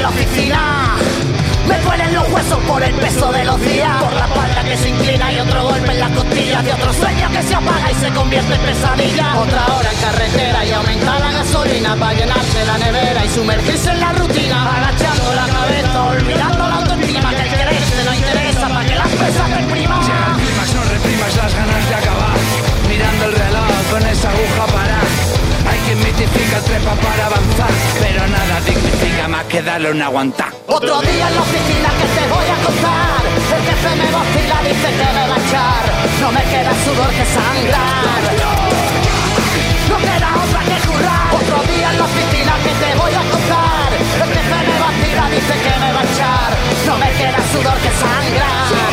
la 0.03 0.09
oficina. 0.09 0.97
Me 1.69 1.79
duelen 1.79 2.15
los 2.15 2.29
huesos 2.31 2.59
por 2.65 2.83
el 2.83 2.95
peso 2.97 3.33
de 3.33 3.45
los 3.45 3.61
días. 3.61 4.03
Por 4.03 4.13
la 4.13 4.27
espalda 4.27 4.65
que 4.65 4.77
se 4.77 4.89
inclina 4.89 5.33
y 5.33 5.39
otro 5.39 5.63
golpe 5.63 5.93
en 5.93 6.01
las 6.01 6.11
costillas 6.11 6.65
De 6.65 6.73
otro 6.73 6.93
sueño 6.93 7.31
que 7.31 7.43
se 7.43 7.55
apaga 7.55 7.91
y 7.91 7.95
se 7.95 8.11
convierte 8.11 8.55
en 8.55 8.61
pesadilla. 8.61 9.39
Otra 9.39 9.67
hora 9.67 9.91
en 9.93 9.99
carretera 10.01 10.65
y 10.65 10.73
aumenta 10.73 11.19
la 11.21 11.33
gasolina 11.33 11.97
Para 11.97 12.15
llenarse 12.15 12.65
la 12.67 12.79
nevera 12.79 13.25
y 13.25 13.29
sumergirse 13.29 13.91
en 13.91 14.01
la 14.01 14.13
rutina. 14.13 14.77
Agachando 14.77 15.35
la 15.35 15.47
cabeza, 15.47 16.03
olvidando 16.03 16.69
la 16.69 16.75
autoestima 16.75 17.31
Que 17.31 17.43
el 17.43 17.51
quererse 17.51 18.05
no 18.05 18.15
interesa 18.15 18.69
para 18.69 18.85
que 18.85 18.95
las 18.97 19.09
pesas 19.09 19.55
te 19.55 19.63
impriman 19.63 20.01
Llega 20.03 20.37
el 20.37 20.75
no 20.75 20.85
reprimas 20.85 21.37
las 21.37 21.55
ganas 21.55 21.89
de 21.89 21.95
acabar. 21.95 22.37
Mirando 22.89 23.25
el 23.27 23.33
reloj 23.33 23.91
con 23.91 24.03
esa 24.07 24.31
aguja 24.31 24.67
para. 24.67 25.32
Que 29.53 29.61
darle 29.61 29.91
un 29.91 30.01
aguantar. 30.01 30.51
Otro 30.67 31.03
día 31.03 31.29
en 31.29 31.35
la 31.35 31.43
oficina 31.43 31.89
que 32.01 32.09
te 32.17 32.25
voy 32.33 32.49
a 32.49 32.57
contar 32.65 33.21
El 33.53 33.63
jefe 33.69 33.91
me 34.01 34.09
vacila, 34.11 34.57
dice 34.65 34.89
que 34.99 35.09
me 35.17 35.25
va 35.29 35.37
a 35.37 35.45
echar. 35.45 35.83
No 36.23 36.33
me 36.33 36.43
queda 36.53 36.73
sudor 36.85 37.11
que 37.19 37.25
sangrar. 37.37 38.23
No 39.91 39.97
queda 40.09 40.29
otra 40.43 40.61
que 40.71 40.79
currar. 40.89 41.27
Otro 41.37 41.59
día 41.71 41.91
en 41.91 41.99
la 41.99 42.05
oficina 42.05 42.53
que 42.65 42.73
te 42.83 42.91
voy 42.97 43.13
a 43.13 43.23
contar 43.33 43.89
El 44.25 44.31
jefe 44.37 44.59
me 44.69 44.77
vacila, 44.87 45.25
dice 45.37 45.55
que 45.65 45.75
me 45.83 45.93
va 45.93 46.01
a 46.01 46.05
echar. 46.13 46.51
No 46.87 46.97
me 46.97 47.11
queda 47.21 47.41
sudor 47.53 47.77
que 47.85 47.91
sangrar 48.01 48.92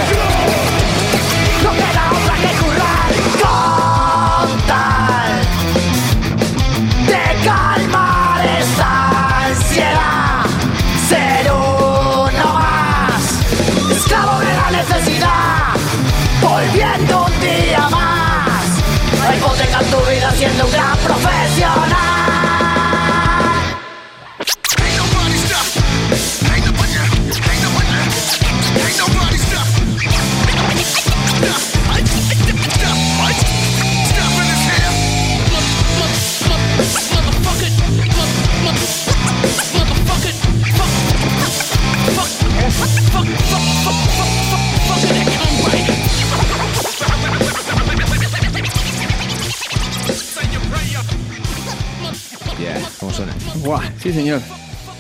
sí 54.10 54.16
señor. 54.16 54.42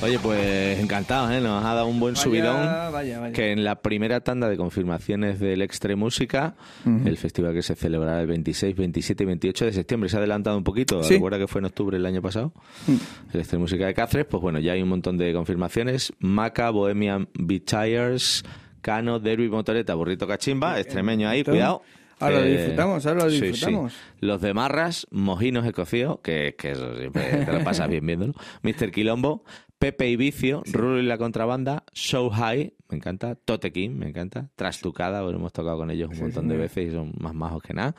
Oye, 0.03 0.19
pues 0.19 0.79
encantado, 0.79 1.31
¿eh? 1.31 1.41
Nos 1.41 1.65
ha 1.65 1.73
dado 1.73 1.87
un 1.87 1.99
buen 1.99 2.13
Vaya, 2.13 2.23
subidón. 2.23 2.55
vaya, 2.93 3.19
vaya. 3.19 3.33
Que 3.33 3.51
en 3.51 3.63
la 3.63 3.81
primera 3.81 4.21
tanda 4.21 4.47
de 4.47 4.55
confirmaciones 4.55 5.39
del 5.39 5.63
Extre 5.63 5.95
Música, 5.95 6.55
el 6.85 7.17
festival 7.17 7.53
que 7.53 7.63
se 7.63 7.75
celebrará 7.75 8.21
el 8.21 8.27
26, 8.27 8.75
27 8.75 9.23
y 9.23 9.25
28 9.25 9.65
de 9.65 9.73
septiembre, 9.73 10.09
se 10.09 10.15
ha 10.15 10.19
adelantado 10.19 10.57
un 10.57 10.63
poquito. 10.63 11.03
Sí. 11.03 11.15
Recuerda 11.15 11.39
que 11.39 11.47
fue 11.47 11.59
en 11.59 11.65
octubre 11.65 11.97
el 11.97 12.05
año 12.05 12.21
pasado. 12.21 12.53
El 13.33 13.39
Extre 13.39 13.57
Música 13.57 13.87
de 13.87 13.93
Cáceres, 13.95 14.27
pues 14.29 14.41
bueno, 14.41 14.59
ya 14.59 14.73
hay 14.73 14.81
un 14.83 14.89
montón 14.89 15.17
de 15.17 15.33
confirmaciones. 15.33 16.13
Maca, 16.19 16.69
Bohemian 16.69 17.27
Beat 17.33 17.63
Tires, 17.65 18.43
Cano, 18.81 19.19
Derby, 19.19 19.49
Motoreta, 19.49 19.95
Burrito 19.95 20.27
Cachimba, 20.27 20.79
extremeño 20.79 21.27
ahí, 21.27 21.43
cuidado. 21.43 21.81
Ahora 22.19 22.39
lo 22.39 22.45
Eh, 22.45 22.57
disfrutamos, 22.57 23.05
ahora 23.05 23.25
lo 23.25 23.29
sí, 23.31 23.37
sí. 23.39 23.45
disfrutamos. 23.47 23.93
Los 24.19 24.41
de 24.41 24.53
Marras, 24.53 25.07
Mojinos 25.11 25.65
Escocíos, 25.65 26.19
que, 26.21 26.55
que 26.57 26.71
eso 26.71 26.95
siempre 26.97 27.45
te 27.45 27.51
lo 27.53 27.63
pasas 27.63 27.89
bien 27.89 28.05
viéndolo. 28.05 28.33
Mr. 28.63 28.91
Quilombo, 28.91 29.43
Pepe 29.77 30.09
y 30.09 30.15
Vicio, 30.15 30.61
Rulo 30.71 30.99
y 30.99 31.03
la 31.03 31.17
Contrabanda, 31.17 31.83
Show 31.93 32.29
High, 32.29 32.73
me 32.89 32.97
encanta. 32.97 33.35
Tote 33.35 33.71
King, 33.71 33.91
me 33.91 34.09
encanta. 34.09 34.49
Trastucada, 34.55 35.21
bueno, 35.21 35.37
hemos 35.39 35.53
tocado 35.53 35.77
con 35.77 35.89
ellos 35.91 36.09
un 36.11 36.19
montón 36.19 36.47
de 36.47 36.57
veces 36.57 36.89
y 36.89 36.91
son 36.91 37.13
más 37.19 37.33
majos 37.33 37.61
que 37.63 37.73
nada. 37.73 37.95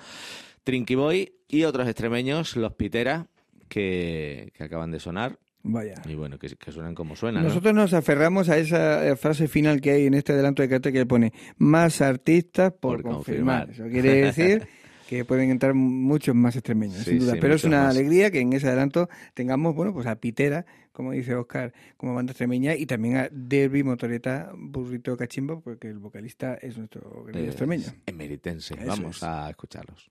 Trinky 0.64 0.94
Boy 0.94 1.32
y 1.48 1.64
otros 1.64 1.86
extremeños, 1.88 2.56
los 2.56 2.74
Pitera, 2.74 3.28
que, 3.68 4.52
que 4.54 4.64
acaban 4.64 4.90
de 4.90 5.00
sonar. 5.00 5.38
Vaya. 5.62 5.94
Y 6.08 6.14
bueno, 6.14 6.38
que, 6.38 6.48
que 6.56 6.72
suenan 6.72 6.94
como 6.94 7.14
suenan. 7.16 7.42
¿no? 7.42 7.48
Nosotros 7.50 7.74
nos 7.74 7.92
aferramos 7.92 8.48
a 8.48 8.56
esa 8.58 9.06
eh, 9.06 9.14
frase 9.16 9.46
final 9.46 9.80
que 9.80 9.90
hay 9.90 10.06
en 10.06 10.14
este 10.14 10.32
adelanto 10.32 10.62
de 10.62 10.68
cartel 10.68 10.92
que 10.92 11.04
pone 11.06 11.32
más 11.58 12.00
artistas 12.00 12.72
por, 12.72 13.02
Por 13.02 13.12
confirmar. 13.12 13.66
confirmar. 13.66 13.70
Eso 13.70 13.92
quiere 13.92 14.22
decir 14.26 14.66
que 15.08 15.24
pueden 15.24 15.50
entrar 15.50 15.74
muchos 15.74 16.34
más 16.34 16.56
extremeños, 16.56 16.98
Sí, 16.98 17.10
sin 17.10 17.18
duda. 17.18 17.32
sí, 17.34 17.38
Pero 17.40 17.54
es 17.54 17.64
una 17.64 17.82
más. 17.84 17.96
alegría 17.96 18.30
que 18.30 18.40
en 18.40 18.52
ese 18.52 18.68
adelanto 18.68 19.08
tengamos, 19.34 19.74
bueno, 19.74 19.92
pues 19.92 20.06
a 20.06 20.16
Pitera, 20.16 20.64
como 20.92 21.12
dice 21.12 21.34
Oscar, 21.34 21.72
como 21.96 22.14
banda 22.14 22.30
extremeña, 22.32 22.74
y 22.74 22.86
también 22.86 23.16
a 23.16 23.28
Derby, 23.32 23.82
Motoreta, 23.82 24.52
Burrito 24.56 25.16
Cachimbo, 25.16 25.60
porque 25.60 25.88
el 25.88 25.98
vocalista 25.98 26.54
es 26.54 26.78
nuestro 26.78 27.24
querido 27.26 27.46
extremeño. 27.46 27.86
Emeritense. 28.06 28.74
Eso 28.74 28.86
Vamos 28.86 29.16
es. 29.18 29.22
a 29.24 29.50
escucharlos. 29.50 30.10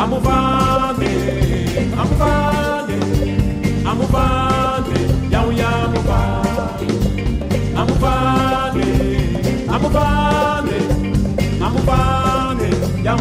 Amuvande, 0.00 1.12
amuvande, 2.00 2.98
amuvande, 3.90 4.98
yau 5.30 5.52
ya 5.52 5.70
amuvande, 5.84 6.88
amuvande, 7.76 8.86
amuvande, 9.68 10.78
amuvande, 11.60 12.68
yau 13.04 13.20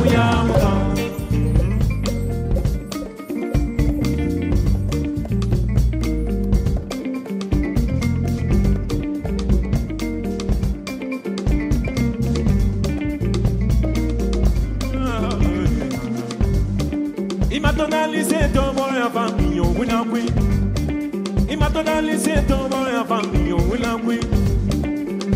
wuli 22.09 22.19
se 22.19 22.33
tɔɔrɔ 22.47 22.79
ya 22.93 23.03
fan 23.09 23.23
bi 23.31 23.51
o 23.53 23.57
wula 23.57 23.91
koyi 24.03 24.19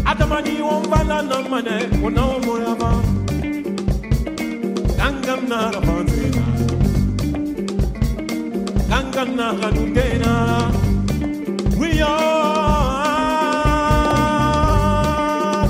adamaden 0.05 0.57
ya 0.57 0.63
we 11.79 12.01
are 12.01 12.87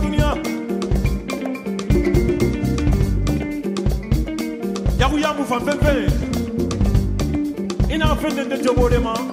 dunia. 0.02 0.32
Fan 5.50 5.62
fɛn 5.66 5.78
fɛn 5.84 5.98
i 7.90 7.98
de. 7.98 9.33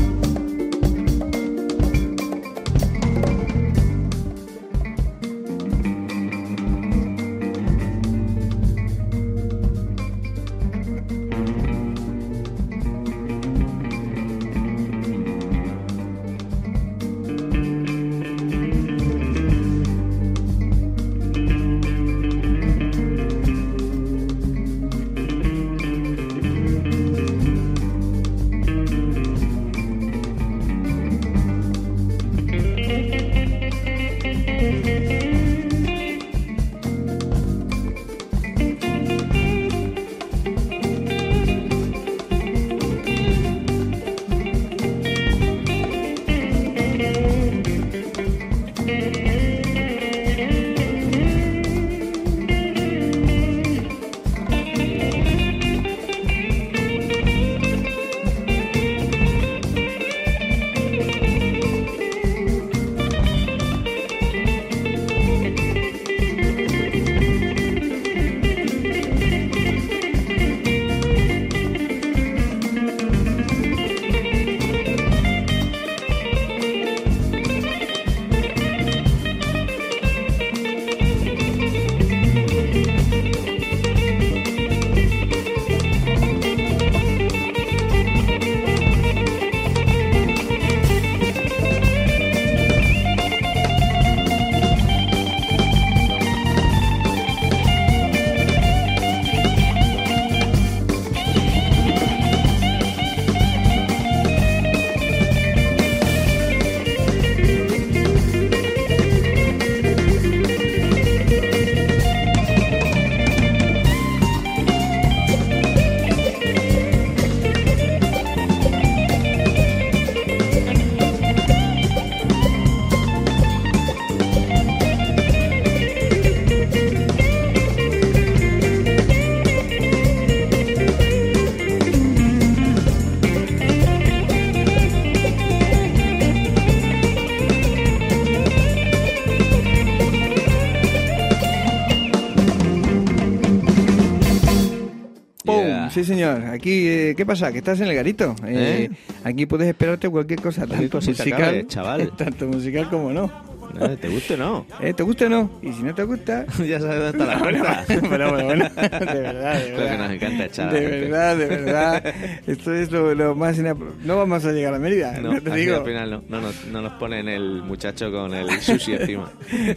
Sí, 146.01 146.05
señor. 146.05 146.45
Aquí, 146.45 146.87
eh, 146.87 147.13
¿qué 147.15 147.25
pasa? 147.25 147.51
Que 147.51 147.59
estás 147.59 147.79
en 147.79 147.87
el 147.87 147.95
garito. 147.95 148.35
Eh, 148.45 148.89
¿Eh? 148.91 148.95
Aquí 149.23 149.45
puedes 149.45 149.67
esperarte 149.67 150.09
cualquier 150.09 150.41
cosa, 150.41 150.61
Cualquier 150.65 150.89
tanto 150.89 150.97
cosita 150.97 151.23
musical, 151.23 151.39
cabe, 151.41 151.67
chaval. 151.67 152.11
tanto 152.17 152.47
musical 152.47 152.89
como 152.89 153.13
no. 153.13 153.51
Eh, 153.79 153.97
¿Te 154.01 154.09
gusta 154.09 154.33
o 154.33 154.37
no? 154.37 154.65
Eh, 154.81 154.93
¿Te 154.93 155.03
gusta 155.03 155.25
o 155.27 155.29
no? 155.29 155.49
Y 155.61 155.71
si 155.71 155.83
no 155.83 155.93
te 155.95 156.03
gusta... 156.03 156.45
ya 156.67 156.79
sabes 156.79 156.99
dónde 156.99 157.09
está 157.11 157.25
la 157.25 157.39
puerta. 157.39 157.85
bueno, 158.09 158.29
bueno, 158.31 158.45
bueno. 158.45 158.65
De 158.75 159.19
verdad, 159.21 159.59
de 159.63 159.69
Lo 159.71 159.77
verdad. 159.77 159.91
que 159.91 159.97
nos 159.97 160.11
encanta 160.11 160.45
echar 160.45 160.69
a 160.69 160.73
De 160.73 160.79
gente. 160.81 160.99
verdad, 160.99 161.37
de 161.37 161.45
verdad. 161.45 162.13
Esto 162.47 162.73
es 162.73 162.91
lo, 162.91 163.13
lo 163.15 163.35
más... 163.35 163.57
inapro- 163.59 163.93
No 164.03 164.17
vamos 164.17 164.43
a 164.45 164.51
llegar 164.51 164.73
a 164.73 164.79
Mérida, 164.79 165.19
No, 165.21 165.33
no, 165.33 165.41
te 165.41 165.55
digo. 165.55 165.77
al 165.77 165.85
final 165.85 166.09
no, 166.11 166.23
no, 166.27 166.41
nos, 166.41 166.65
no 166.65 166.81
nos 166.81 166.93
ponen 166.93 167.29
el 167.29 167.61
muchacho 167.63 168.11
con 168.11 168.33
el 168.33 168.49
sushi 168.59 168.93
encima. 168.93 169.31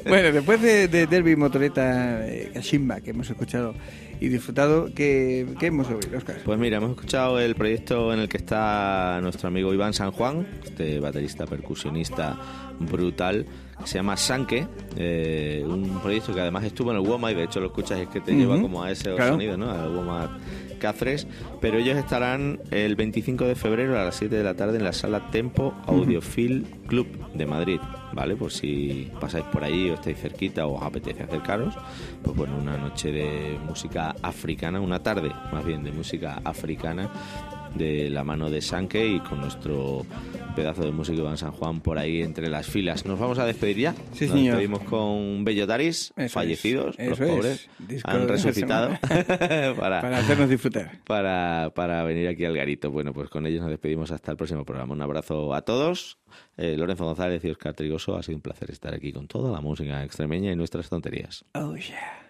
Bueno, 0.09 0.33
después 0.33 0.61
de, 0.63 0.89
de 0.89 1.07
Derby 1.07 1.37
Motoreta 1.37 2.27
eh, 2.27 2.51
Kashimba, 2.55 3.01
que 3.01 3.11
hemos 3.11 3.31
escuchado, 3.31 3.75
y 4.25 4.29
disfrutado. 4.29 4.87
¿Qué, 4.95 5.47
qué 5.59 5.67
hemos 5.67 5.87
oído, 5.89 6.17
Oscar? 6.19 6.37
Pues 6.45 6.59
mira, 6.59 6.79
hemos 6.79 6.91
escuchado 6.91 7.39
el 7.41 7.55
proyecto 7.55 8.13
en 8.13 8.21
el 8.21 8.29
que 8.29 8.37
está 8.39 9.19
nuestro 9.23 9.49
amigo 9.49 9.73
Iván 9.75 9.93
San 9.93 10.11
Juan, 10.13 10.47
este 10.65 11.01
baterista 11.01 11.47
percusionista 11.47 12.37
brutal, 12.81 13.47
que 13.81 13.87
se 13.87 13.95
llama 13.99 14.17
Sanke, 14.17 14.67
eh, 14.97 15.63
un 15.67 16.01
proyecto 16.01 16.35
que 16.35 16.41
además 16.41 16.65
estuvo 16.65 16.91
en 16.91 16.97
el 16.99 17.03
WOMA 17.07 17.33
y 17.33 17.35
de 17.35 17.45
hecho 17.45 17.61
lo 17.61 17.67
escuchas 17.67 17.99
es 18.01 18.09
que 18.09 18.21
te 18.21 18.33
lleva 18.35 18.61
como 18.61 18.83
a 18.83 18.91
ese 18.91 19.15
Claro. 19.15 19.33
sonido, 19.33 19.57
¿no? 19.57 19.71
Al 19.71 19.91
WOMA 19.95 20.39
Cáceres, 20.81 21.27
pero 21.61 21.79
ellos 21.79 21.97
estarán 21.97 22.61
el 22.71 22.95
25 22.97 23.45
de 23.47 23.55
febrero 23.55 23.99
a 23.99 24.05
las 24.05 24.17
7 24.17 24.35
de 24.37 24.43
la 24.43 24.55
tarde 24.55 24.79
en 24.79 24.85
la 24.85 24.93
sala 24.93 25.31
Tempo 25.31 25.75
Audiofil 25.87 26.67
Club 26.87 27.07
de 27.35 27.47
Madrid, 27.47 27.79
¿vale? 28.15 28.37
Por 28.37 28.53
si 28.53 29.11
pasáis 29.21 29.45
por 29.47 29.65
allí 29.65 29.91
o 29.91 29.95
estáis 29.95 30.19
cerquita 30.19 30.67
o 30.67 30.77
os 30.77 30.83
apetece 30.83 31.23
acercaros, 31.23 31.75
pues 32.23 32.37
bueno, 32.37 32.57
una 32.57 32.77
noche 32.77 33.13
de 33.13 33.59
música 33.67 34.15
africana, 34.23 34.81
una 34.81 35.03
tarde 35.03 35.33
más 35.53 35.65
bien 35.65 35.83
de 35.83 35.93
música 35.93 36.41
africana 36.45 37.11
de 37.75 38.11
la 38.11 38.25
mano 38.25 38.51
de 38.51 38.61
Sanke 38.61 39.07
y 39.07 39.21
con 39.21 39.41
nuestro 39.41 40.07
pedazo 40.55 40.83
de 40.83 40.93
músico 40.93 41.19
Iván 41.21 41.37
San 41.37 41.53
Juan 41.53 41.81
por 41.81 41.99
ahí 41.99 42.23
entre 42.23 42.49
las 42.49 42.67
filas. 42.67 43.05
Nos 43.05 43.19
vamos 43.19 43.39
a 43.39 43.47
despedir 43.47 43.79
ya. 43.79 43.95
Sí, 44.13 44.27
Nos 44.27 44.35
señor. 44.35 44.57
despedimos 44.57 44.83
con 44.85 45.45
Bellotaris, 45.45 46.13
Eso 46.17 46.23
es, 46.25 46.33
fallecidos, 46.33 46.97
los 46.99 47.19
pobres. 47.19 47.69
Disco 47.79 48.11
Han 48.11 48.29
resucitado 48.29 48.91
Para 49.79 50.19
hacernos 50.19 50.49
disfrutar. 50.49 50.99
para, 51.07 51.73
para 51.75 52.05
venir 52.05 52.29
aquí 52.29 52.45
al 52.45 52.57
garito. 52.57 52.91
Bueno, 52.91 53.13
pues 53.13 53.29
con 53.29 53.47
ellos 53.47 53.63
nos 53.63 53.71
despedimos 53.71 54.11
hasta 54.13 54.31
el 54.31 54.37
próximo 54.37 54.65
programa. 54.65 54.93
Un 54.95 55.03
abrazo 55.03 55.55
a 55.55 55.63
todos. 55.63 56.19
Eh, 56.57 56.77
Lorenzo 56.77 57.05
González 57.05 57.45
y 57.45 57.51
Oscar 57.51 57.75
Trigoso, 57.75 58.17
ha 58.17 58.23
sido 58.23 58.37
un 58.37 58.43
placer 58.43 58.71
estar 58.71 58.95
aquí 58.95 59.13
con 59.13 59.27
toda 59.27 59.53
la 59.53 59.61
música 59.61 60.03
extremeña 60.05 60.53
y 60.53 60.57
nuestras 60.57 60.89
tonterías. 60.89 61.45
Oh, 61.55 61.75
yeah. 61.77 62.24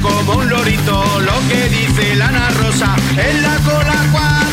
Como 0.00 0.36
un 0.36 0.48
lorito 0.48 1.20
lo 1.20 1.48
que 1.48 1.68
dice 1.68 2.14
la 2.14 2.28
Ana 2.28 2.48
Rosa 2.50 2.96
en 3.18 3.42
la 3.42 3.56
cola 3.58 4.43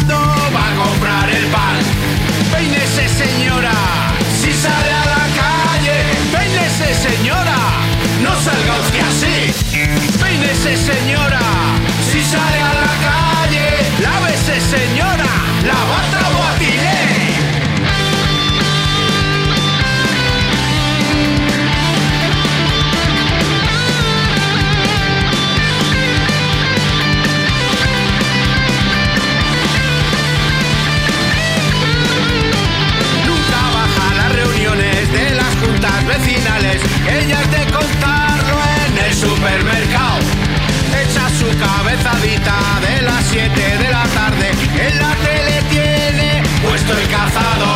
estoy 46.91 47.05
cazado. 47.07 47.67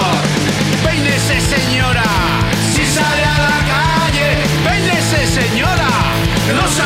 Peínese 0.84 1.40
señora, 1.40 2.04
si 2.74 2.86
sale 2.86 3.24
a 3.24 3.40
la 3.48 3.60
calle, 3.74 4.44
peínese 4.68 5.42
señora. 5.42 5.88
Los 6.54 6.80